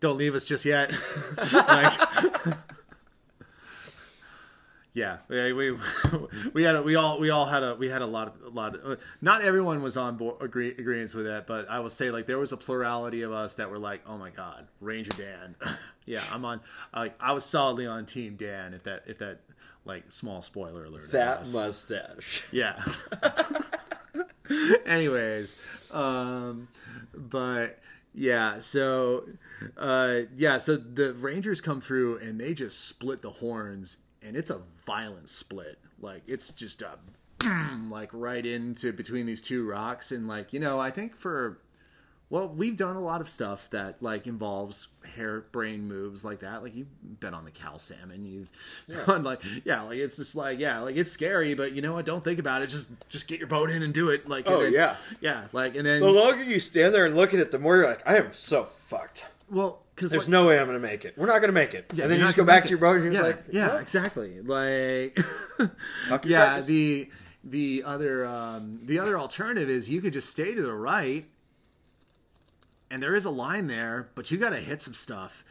[0.00, 0.92] don't leave us just yet!"
[1.36, 2.00] like,
[4.96, 5.78] yeah, we, we
[6.54, 8.48] we had a, we all we all had a we had a lot of a
[8.48, 12.10] lot of not everyone was on board agree, agreements with that, but I will say
[12.10, 15.54] like there was a plurality of us that were like, "Oh my god, Ranger Dan."
[16.06, 16.62] yeah, I'm on
[16.94, 18.72] like I was solidly on Team Dan.
[18.72, 19.40] If that if that
[19.84, 21.12] like small spoiler alert.
[21.12, 22.44] That mustache.
[22.50, 22.82] Yeah.
[24.86, 26.68] Anyways, um,
[27.14, 27.80] but
[28.14, 29.24] yeah, so
[29.76, 34.50] uh, yeah, so the Rangers come through and they just split the horns, and it's
[34.50, 35.78] a violent split.
[36.00, 36.98] Like it's just a
[37.90, 41.58] like right into between these two rocks, and like you know, I think for
[42.28, 46.62] well, we've done a lot of stuff that like involves hair brain moves like that.
[46.62, 48.50] Like you've been on the Cal Salmon, you've
[49.06, 52.04] done like yeah, like it's just like yeah, like it's scary, but you know what?
[52.04, 52.66] Don't think about it.
[52.68, 54.28] Just just get your boat in and do it.
[54.28, 54.96] Like Oh, then- yeah.
[55.20, 55.44] yeah.
[55.52, 57.86] Like and then The longer you stand there and look at it, the more you're
[57.86, 59.26] like, I am so fucked.
[59.48, 61.14] well, because There's no way I'm going to make it.
[61.16, 61.86] We're not going to make it.
[61.92, 63.44] Yeah, and then you just go back to your boat and you're yeah, just like,
[63.50, 64.40] yeah, "Well, exactly.
[64.42, 65.18] Like,
[66.24, 67.10] yeah, practice." the
[67.42, 71.24] the other um, the other alternative is you could just stay to the right
[72.90, 75.44] and there is a line there, but you got to hit some stuff.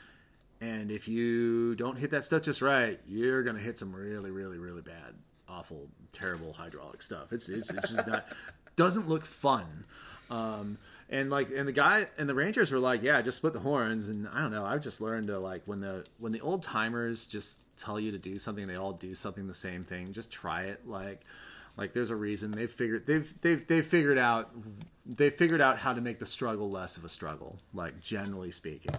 [0.61, 4.57] And if you don't hit that stuff just right, you're gonna hit some really, really,
[4.57, 5.13] really bad,
[5.49, 7.33] awful, terrible hydraulic stuff.
[7.33, 8.25] It's it's, it's just not
[8.77, 9.85] doesn't look fun.
[10.29, 10.77] Um,
[11.09, 14.09] and like and the guy and the rangers were like yeah just split the horns.
[14.09, 17.27] And i don't know i've just learned to like when the when the old timers
[17.27, 20.63] just tell you to do something they all do something the same thing just try
[20.63, 20.87] it.
[20.87, 21.21] Like
[21.77, 22.51] like there's a reason.
[22.51, 24.51] They've figured they've they've they've figured out
[25.05, 28.95] they figured out how to make the struggle less of a struggle like generally speaking.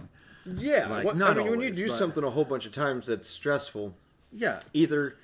[0.55, 3.07] Yeah, Like, what- I mean, when you do but- something a whole bunch of times
[3.07, 3.93] that's stressful,
[4.31, 4.61] yeah.
[4.73, 5.17] either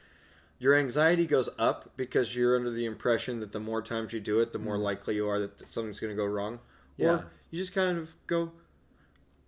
[0.59, 4.39] your anxiety goes up because you're under the impression that the more times you do
[4.41, 4.83] it, the more mm-hmm.
[4.83, 6.59] likely you are that something's going to go wrong.
[6.97, 7.07] Yeah.
[7.09, 8.51] or you just kind of go.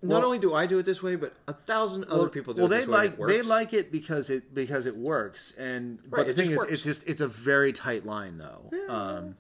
[0.02, 2.62] Not Well- only do I do it this way, but a thousand other people do
[2.64, 3.06] well, it they this way.
[3.08, 6.52] and like they like it because it because it works, and Right, but the thing
[6.52, 6.72] is, works.
[6.72, 8.70] it's just it's a very tight line though.
[8.88, 9.36] Um,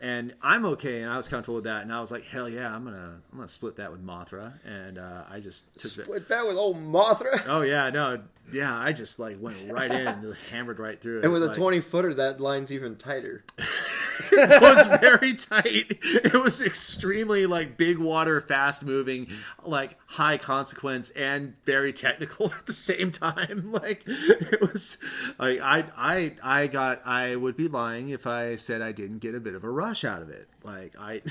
[0.00, 2.74] and I'm okay, and I was comfortable with that, and I was like, hell yeah,
[2.74, 6.04] I'm gonna I'm gonna split that with Mothra, and uh, I just took that.
[6.06, 7.40] Split that with old Mothra.
[7.46, 11.24] Oh yeah, no, yeah, I just like went right in, and hammered right through it,
[11.24, 13.44] And with a like- 20 footer, that line's even tighter.
[14.32, 15.98] it was very tight.
[16.02, 19.28] It was extremely like big water, fast moving,
[19.64, 23.72] like high consequence and very technical at the same time.
[23.82, 24.98] Like it was
[25.38, 29.34] like I I I got I would be lying if I said I didn't get
[29.34, 30.48] a bit of a rush out of it.
[30.62, 31.22] Like I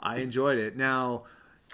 [0.00, 0.76] I enjoyed it.
[0.76, 1.24] Now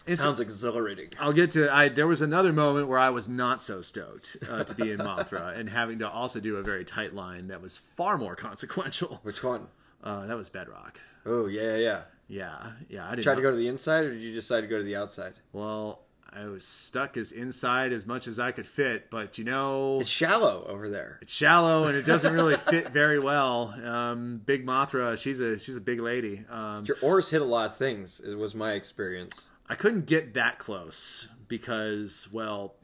[0.07, 1.11] it's Sounds exhilarating.
[1.18, 1.72] I'll get to.
[1.74, 4.98] I there was another moment where I was not so stoked uh, to be in
[4.98, 9.20] Mothra and having to also do a very tight line that was far more consequential.
[9.22, 9.66] Which one?
[10.02, 11.00] Uh, that was Bedrock.
[11.24, 12.02] Oh, yeah, yeah.
[12.28, 13.07] Yeah, yeah.
[13.07, 14.84] I didn't Try to go to the inside, or did you decide to go to
[14.84, 15.34] the outside?
[15.52, 16.02] Well,
[16.32, 20.11] I was stuck as inside as much as I could fit, but you know, It's
[20.11, 21.18] shallow over there.
[21.22, 23.74] it's shallow and it doesn't really fit very well.
[23.84, 26.44] Um, big Mothra, she's a she's a big lady.
[26.50, 28.20] Um, Your oars hit a lot of things.
[28.20, 29.48] It was my experience.
[29.69, 32.75] I couldn't get that close because, well,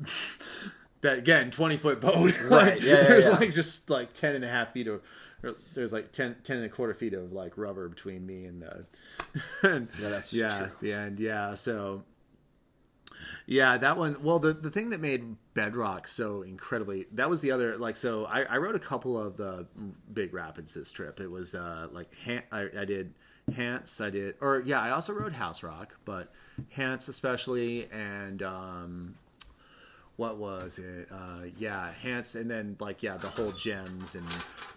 [1.02, 2.34] that again, twenty foot boat.
[2.42, 3.32] Right, like, yeah, yeah, there's yeah.
[3.32, 5.00] like just like ten and a half feet of.
[5.42, 8.62] or There's like 10, 10 and a quarter feet of like rubber between me and
[8.62, 8.84] the,
[9.68, 10.70] and, Yeah, that's yeah, true.
[10.80, 11.54] the end, yeah.
[11.54, 12.04] So,
[13.46, 14.22] yeah, that one.
[14.22, 17.96] Well, the the thing that made Bedrock so incredibly that was the other like.
[17.96, 19.66] So I, I wrote a couple of the
[20.12, 21.20] big rapids this trip.
[21.20, 22.10] It was uh like
[22.52, 23.14] I, I did
[23.56, 26.32] Hance, I did, or yeah, I also rode House Rock, but
[26.70, 29.14] Hance especially, and um,
[30.16, 31.08] what was it?
[31.10, 34.26] Uh, yeah, Hance, and then like yeah, the whole gems and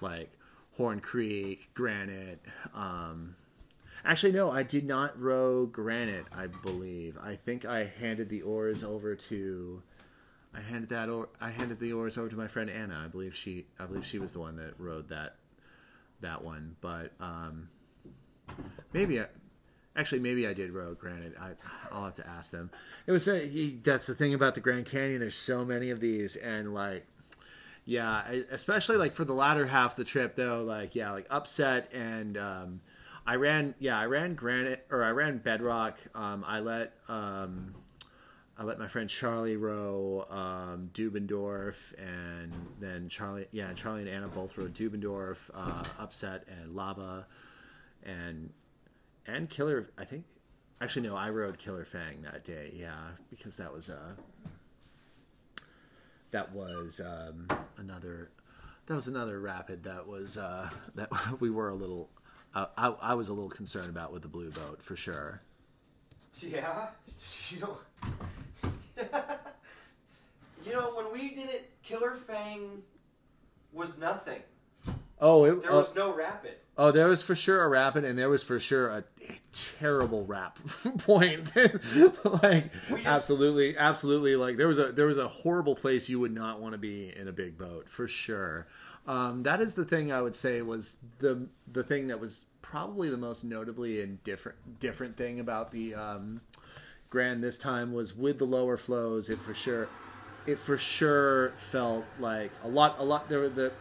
[0.02, 0.32] like
[0.78, 2.42] Horn Creek, Granite.
[2.74, 3.36] Um,
[4.04, 6.26] actually, no, I did not row Granite.
[6.36, 7.18] I believe.
[7.22, 9.82] I think I handed the oars over to.
[10.54, 13.04] I handed that or I handed the oars over to my friend Anna.
[13.04, 13.66] I believe she.
[13.80, 15.36] I believe she was the one that rowed that
[16.22, 16.78] that one.
[16.82, 17.70] But um,
[18.94, 19.20] maybe
[19.96, 21.36] actually maybe I did row Granite.
[21.40, 21.52] I
[21.92, 22.72] I'll have to ask them.
[23.08, 25.20] It was uh, he- that's the thing about the Grand Canyon.
[25.20, 27.06] There's so many of these, and like
[27.86, 31.92] yeah, especially like for the latter half of the trip though, like yeah, like upset
[31.94, 32.82] and um
[33.28, 35.98] I ran yeah, I ran granite or I ran bedrock.
[36.16, 37.76] Um I let um
[38.58, 44.30] I let my friend Charlie row um, Dubendorff, and then Charlie, yeah, Charlie and Anna
[44.30, 47.28] both rode Dubendorff, uh, Upset, and Lava,
[48.04, 48.52] and
[49.28, 49.90] and Killer.
[49.98, 50.26] I think,
[50.82, 52.74] actually, no, I rode Killer Fang that day.
[52.76, 53.00] Yeah,
[53.30, 54.14] because that was uh,
[56.32, 57.48] that was um,
[57.78, 58.30] another
[58.88, 61.10] that was another rapid that was uh, that
[61.40, 62.10] we were a little.
[62.54, 65.42] I, I, I was a little concerned about with the blue boat for sure.
[66.40, 66.88] Yeah,
[67.50, 67.78] you know,
[70.66, 72.84] you know when we did it, Killer Fang
[73.74, 74.42] was nothing.
[75.20, 76.56] Oh, it, There uh, was no rapid.
[76.78, 79.40] Oh, there was for sure a rapid, and there was for sure a, a
[79.80, 80.60] terrible rap
[81.00, 81.56] point.
[82.44, 84.36] like just- absolutely, absolutely.
[84.36, 87.14] Like there was a there was a horrible place you would not want to be
[87.16, 88.68] in a big boat for sure.
[89.08, 93.10] Um, that is the thing I would say was the the thing that was probably
[93.10, 96.42] the most notably and different different thing about the um,
[97.10, 99.30] Grand this time was with the lower flows.
[99.30, 99.88] It for sure,
[100.46, 103.30] it for sure felt like a lot a lot.
[103.30, 103.72] There were the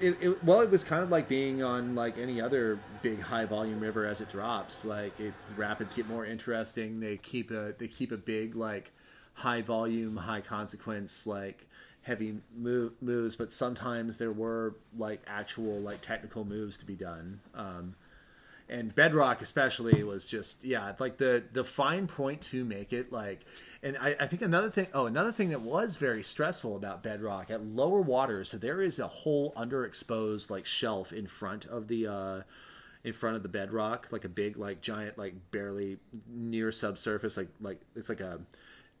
[0.00, 3.44] it, it, well, it was kind of like being on like any other big high
[3.44, 4.84] volume river as it drops.
[4.84, 7.00] Like it, the rapids get more interesting.
[7.00, 8.92] They keep a they keep a big like
[9.34, 11.66] high volume, high consequence like
[12.02, 17.40] heavy move, moves, but sometimes there were like actual like technical moves to be done.
[17.54, 17.94] Um,
[18.68, 23.40] and bedrock especially was just yeah like the the fine point to make it like
[23.82, 27.50] and I, I think another thing oh another thing that was very stressful about bedrock
[27.50, 32.06] at lower waters so there is a whole underexposed like shelf in front of the
[32.06, 32.40] uh
[33.04, 35.98] in front of the bedrock, like a big, like giant, like barely
[36.28, 38.40] near subsurface, like like it's like a.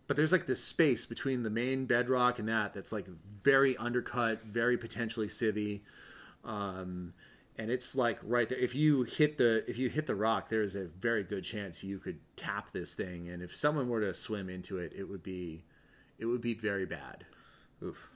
[0.06, 3.06] But there's like this space between the main bedrock and that that's like
[3.42, 5.80] very undercut, very potentially civvy,
[6.44, 7.12] um,
[7.58, 8.58] and it's like right there.
[8.58, 11.98] If you hit the if you hit the rock, there's a very good chance you
[11.98, 15.64] could tap this thing, and if someone were to swim into it, it would be
[16.18, 17.26] it would be very bad.
[17.82, 18.10] Oof.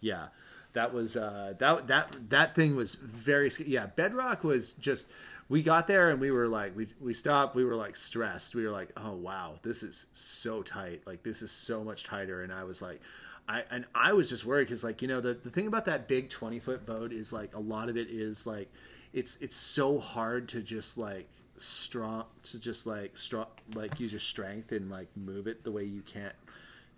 [0.00, 0.28] Yeah,
[0.74, 3.86] that was uh, that that that thing was very yeah.
[3.86, 5.08] Bedrock was just
[5.48, 7.54] we got there and we were like we we stopped.
[7.54, 8.54] We were like stressed.
[8.54, 11.02] We were like, oh wow, this is so tight.
[11.06, 12.42] Like this is so much tighter.
[12.42, 13.00] And I was like.
[13.48, 16.08] I, and I was just worried because like you know the, the thing about that
[16.08, 18.70] big 20 foot boat is like a lot of it is like
[19.12, 24.20] it's it's so hard to just like strong to just like strong like use your
[24.20, 26.34] strength and like move it the way you can't.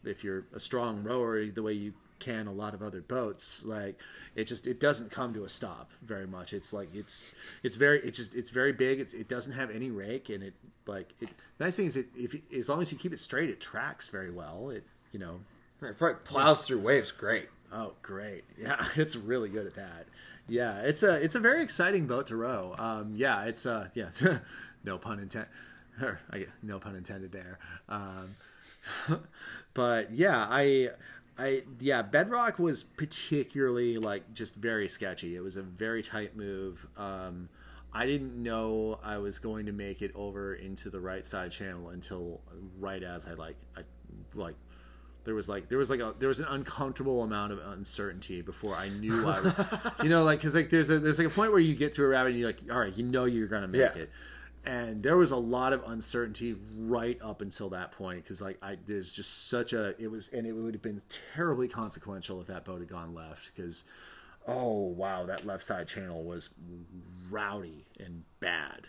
[0.05, 3.99] If you're a strong rower the way you can a lot of other boats like
[4.34, 6.53] it just it doesn't come to a stop very much.
[6.53, 7.24] It's like it's
[7.62, 9.01] it's very it's just it's very big.
[9.01, 10.55] It's, it doesn't have any rake and it
[10.86, 13.61] like it nice thing is it if as long as you keep it straight it
[13.61, 14.70] tracks very well.
[14.70, 15.40] It you know
[15.83, 17.49] It probably plows through waves great.
[17.72, 20.07] oh great yeah it's really good at that
[20.49, 24.11] yeah it's a it's a very exciting boat to row um yeah it's uh yeah
[24.85, 25.49] no pun intended
[26.62, 27.59] no pun intended there
[27.89, 28.35] um
[29.75, 30.91] but yeah, I,
[31.39, 35.37] I yeah, Bedrock was particularly like just very sketchy.
[35.37, 36.87] It was a very tight move.
[36.97, 37.49] Um,
[37.93, 41.91] I didn't know I was going to make it over into the right side channel
[41.91, 42.41] until
[42.79, 43.83] right as I like I
[44.35, 44.57] like
[45.25, 48.75] there was like there was like a there was an uncomfortable amount of uncertainty before
[48.75, 49.59] I knew I was
[50.03, 52.05] you know like because like there's a there's like a point where you get to
[52.05, 53.95] a rabbit and you're like all right you know you're gonna make Yeah.
[54.03, 54.11] it.
[54.66, 58.79] And there was a lot of uncertainty right up until that point because like I
[58.87, 61.03] there's just such a it was and it would have been
[61.35, 63.85] terribly consequential if that boat had gone left because
[64.49, 66.49] oh wow that left side channel was
[67.31, 68.87] rowdy and bad.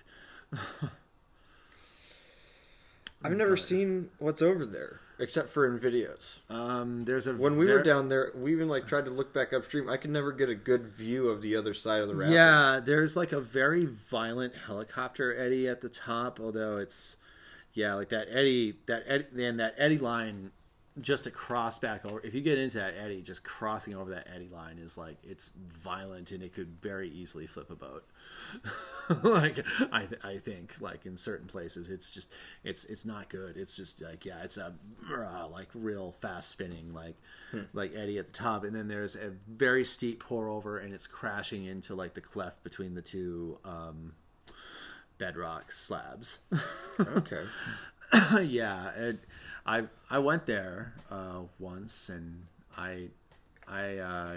[3.23, 6.39] I've never seen what's over there except for in videos.
[6.49, 9.53] um there's a When we were down there, we even like tried to look back
[9.53, 9.89] upstream.
[9.89, 12.33] I could never get a good view of the other side of the rapid.
[12.33, 17.17] Yeah, there's like a very violent helicopter eddy at the top, although it's
[17.73, 20.51] yeah, like that eddy that eddy and that eddy line
[21.01, 24.27] just to cross back over if you get into that eddy, just crossing over that
[24.33, 28.05] eddy line is like it's violent and it could very easily flip a boat.
[29.23, 32.31] like I th- I think like in certain places it's just
[32.63, 33.57] it's it's not good.
[33.57, 34.73] It's just like yeah, it's a
[35.11, 37.15] uh, like real fast spinning like
[37.73, 41.07] like eddy at the top and then there's a very steep pour over and it's
[41.07, 44.13] crashing into like the cleft between the two um
[45.17, 46.39] bedrock slabs.
[46.97, 47.43] Okay.
[48.43, 49.19] yeah, it,
[49.65, 52.45] I I went there uh, once, and
[52.77, 53.07] I
[53.67, 54.35] I uh,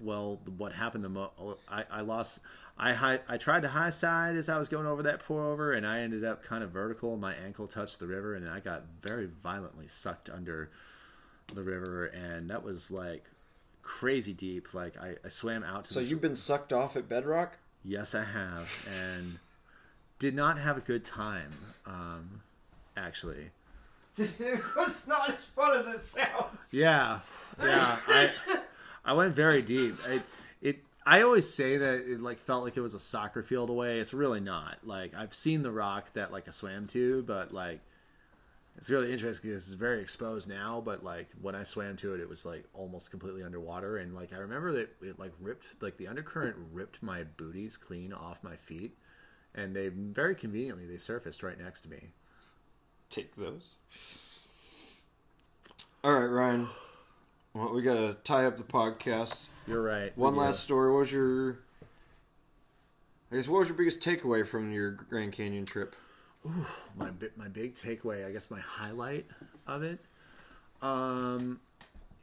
[0.00, 2.40] well, what happened the mo- I I lost.
[2.76, 5.74] I high, I tried to high side as I was going over that pour over,
[5.74, 7.16] and I ended up kind of vertical.
[7.16, 10.70] My ankle touched the river, and I got very violently sucked under
[11.54, 13.26] the river, and that was like
[13.82, 14.74] crazy deep.
[14.74, 15.92] Like I, I swam out to.
[15.92, 17.58] So you've been sucked off at bedrock?
[17.84, 19.38] Yes, I have, and
[20.18, 21.52] did not have a good time.
[21.86, 22.40] Um,
[22.96, 23.50] actually,
[24.18, 26.58] it was not as fun as it sounds.
[26.70, 27.20] yeah,
[27.60, 27.98] yeah.
[28.06, 28.30] I
[29.04, 29.96] I went very deep.
[30.06, 30.22] I,
[30.62, 30.84] it.
[31.04, 33.98] I always say that it like felt like it was a soccer field away.
[33.98, 34.78] It's really not.
[34.84, 37.80] Like I've seen the rock that like I swam to, but like
[38.76, 40.80] it's really interesting because it's very exposed now.
[40.84, 44.32] But like when I swam to it, it was like almost completely underwater, and like
[44.32, 48.56] I remember that it like ripped like the undercurrent ripped my booties clean off my
[48.56, 48.96] feet,
[49.54, 52.10] and they very conveniently they surfaced right next to me.
[53.10, 53.74] Take those.
[56.02, 56.68] All right, Rian.
[57.54, 59.46] Well, we gotta tie up the podcast.
[59.66, 60.16] You're right.
[60.18, 60.92] One We last story.
[60.92, 61.58] What was your?
[63.32, 65.96] I guess what was your biggest takeaway from your Grand Canyon trip?
[66.46, 69.26] Ooh, my bi- my big takeaway, I guess my highlight
[69.66, 69.98] of it,
[70.82, 71.60] um,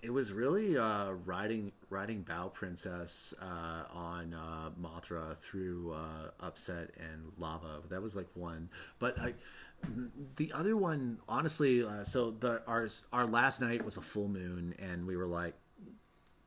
[0.01, 6.91] it was really uh, riding riding Bow Princess uh, on uh, Mothra through uh, Upset
[6.99, 7.81] and Lava.
[7.89, 8.69] That was like one,
[8.99, 9.33] but I,
[10.35, 14.75] the other one, honestly, uh, so the our our last night was a full moon,
[14.79, 15.53] and we were like,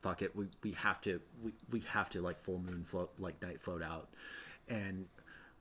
[0.01, 3.41] fuck it, we we have to we, we have to like full moon float like
[3.41, 4.09] night float out,
[4.67, 5.05] and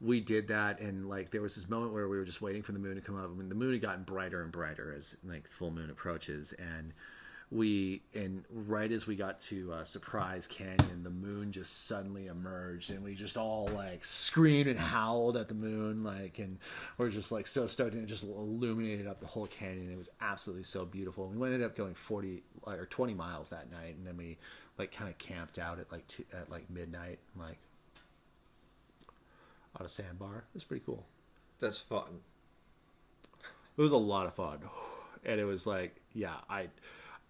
[0.01, 2.73] we did that and like there was this moment where we were just waiting for
[2.73, 3.25] the moon to come up.
[3.25, 6.93] I mean, the moon had gotten brighter and brighter as like full moon approaches and
[7.51, 12.91] we and right as we got to uh, surprise canyon the moon just suddenly emerged
[12.91, 16.59] and we just all like screamed and howled at the moon like and
[16.97, 20.09] we're just like so stoked and it just illuminated up the whole canyon it was
[20.21, 24.17] absolutely so beautiful we ended up going 40 or 20 miles that night and then
[24.17, 24.39] we
[24.79, 27.59] like kind of camped out at like two, at like midnight like
[29.79, 30.39] on a sandbar.
[30.39, 31.07] It was pretty cool.
[31.61, 32.21] That's fun.
[33.77, 34.61] It was a lot of fun,
[35.25, 36.69] and it was like, yeah, I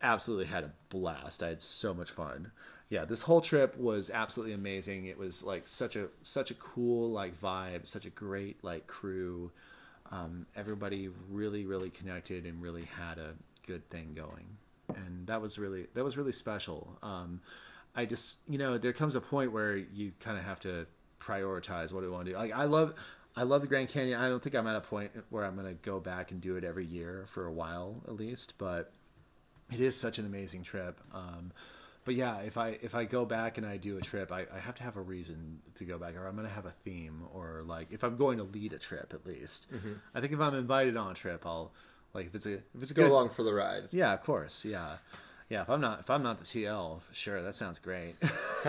[0.05, 1.43] absolutely had a blast.
[1.43, 2.53] I had so much fun.
[2.89, 5.07] Yeah, this whole trip was absolutely amazing.
[5.07, 9.51] It was like such a such a cool like vibe, such a great like crew.
[10.13, 13.35] Um, everybody really really connected and really had a
[13.67, 14.59] good thing going,
[14.95, 16.99] and that was really that was really special.
[17.03, 17.41] Um,
[17.97, 20.87] I just you know there comes a point where you kind of have to
[21.21, 22.37] prioritize what do want to do.
[22.37, 22.95] Like I love
[23.37, 24.21] I love the Grand Canyon.
[24.21, 26.57] I don't think I'm at a point where I'm going to go back and do
[26.57, 28.93] it every year for a while at least, but
[29.73, 31.01] it is such an amazing trip.
[31.13, 31.53] Um,
[32.05, 34.59] but yeah, if I if I go back and I do a trip, I, I
[34.61, 37.23] have to have a reason to go back, or I'm going to have a theme,
[37.33, 39.67] or like if I'm going to lead a trip at least.
[39.73, 39.93] Mm-hmm.
[40.15, 41.73] I think if I'm invited on a trip, I'll
[42.13, 43.89] like if it's a if it's a Go good, along for the ride.
[43.91, 44.97] yeah, of course, yeah.
[45.49, 48.17] Yeah, if I'm not if I'm not the TL, sure, that sounds great.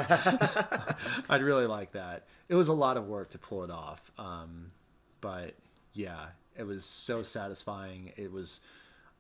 [1.29, 2.25] I'd really like that.
[2.49, 4.11] It was a lot of work to pull it off.
[4.17, 4.71] Um,
[5.21, 5.55] but
[5.93, 6.27] yeah,
[6.57, 8.11] it was so satisfying.
[8.17, 8.61] It was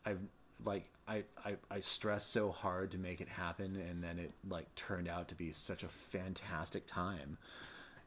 [0.05, 0.15] I
[0.63, 4.73] like I, I I stressed so hard to make it happen and then it like
[4.75, 7.37] turned out to be such a fantastic time.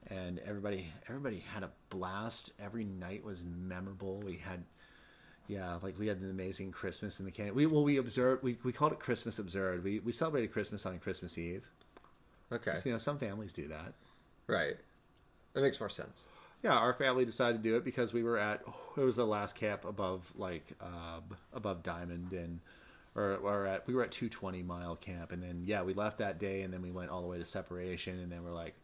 [0.09, 2.53] And everybody everybody had a blast.
[2.63, 4.19] Every night was memorable.
[4.19, 4.65] We had
[5.49, 7.55] yeah, like we had an amazing Christmas in the canyon.
[7.55, 8.43] We well, we observed.
[8.43, 9.83] We, we called it Christmas observed.
[9.83, 11.65] We we celebrated Christmas on Christmas Eve.
[12.53, 12.75] Okay.
[12.77, 13.95] So, you know, some families do that.
[14.47, 14.77] Right.
[15.55, 16.27] That makes more sense.
[16.63, 18.63] Yeah, our family decided to do it because we were at
[18.97, 21.21] it was the last camp above like uh,
[21.53, 22.61] above Diamond and
[23.19, 26.39] or, or at we were at 220 mile camp and then yeah we left that
[26.39, 28.75] day and then we went all the way to separation and then we're like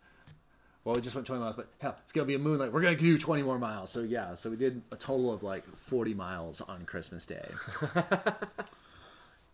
[0.82, 2.96] well we just went 20 miles but hell it's gonna be a moonlight we're gonna
[2.96, 6.60] do 20 more miles so yeah so we did a total of like 40 miles
[6.60, 7.46] on Christmas Day.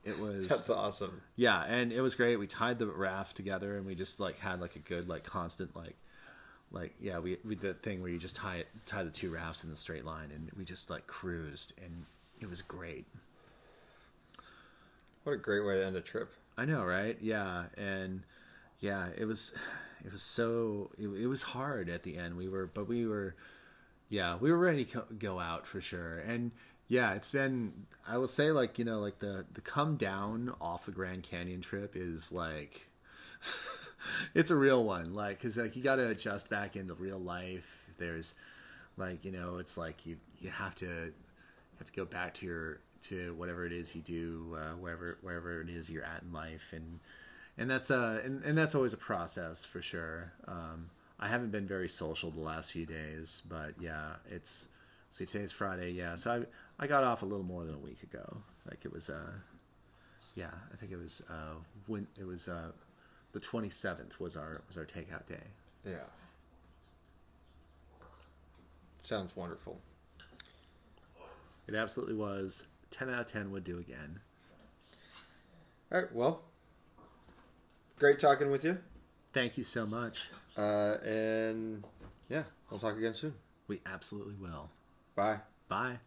[0.04, 1.20] it was That's awesome.
[1.36, 4.60] yeah and it was great we tied the raft together and we just like had
[4.60, 5.96] like a good like constant like
[6.72, 9.30] like yeah we we did the thing where you just tie it tie the two
[9.30, 12.06] rafts in the straight line and we just like cruised and
[12.40, 13.04] it was great
[15.30, 16.34] What a great way to end a trip.
[16.58, 17.16] i know right?
[17.20, 18.24] Yeah and
[18.80, 19.54] yeah it was
[20.04, 22.36] it was so it, it was hard at the end.
[22.36, 23.36] We were but we were
[24.08, 26.18] yeah we were ready to go out for sure.
[26.18, 26.50] And
[26.88, 30.88] yeah it's been i will say like you know like the the come down off
[30.88, 32.88] a grand canyon trip is like
[34.34, 35.14] it's a real one.
[35.14, 37.86] Like because like you got to adjust back into real life.
[37.98, 38.34] There's
[38.96, 41.12] like you know it's like you you have to you
[41.78, 45.60] have to go back to your to whatever it is you do uh, wherever wherever
[45.60, 46.72] it is you're at in life.
[46.72, 47.00] And
[47.58, 50.32] and that's uh and, and that's always a process for sure.
[50.46, 54.68] Um i haven't been very social the last few days but yeah it's
[55.10, 55.90] see today's friday.
[55.90, 56.14] Yeah.
[56.14, 56.46] So
[56.78, 58.38] i i got off a little more than a week ago.
[58.68, 59.32] Like it was uh
[60.34, 61.54] yeah i think it was uh
[61.86, 62.70] when it was uh
[63.32, 65.46] the 27th was our was our takeout day.
[65.84, 66.08] Yeah.
[69.02, 69.80] Sounds wonderful.
[71.66, 74.20] it absolutely was 10 out of 10 would do again
[75.92, 76.12] All right.
[76.14, 76.42] Well,
[77.98, 78.78] great talking with you.
[79.32, 81.84] thank you so much Uh, and
[82.28, 83.34] yeah, we'll talk again soon.
[83.68, 84.70] we absolutely will
[85.14, 85.38] Bye.
[85.68, 85.98] bye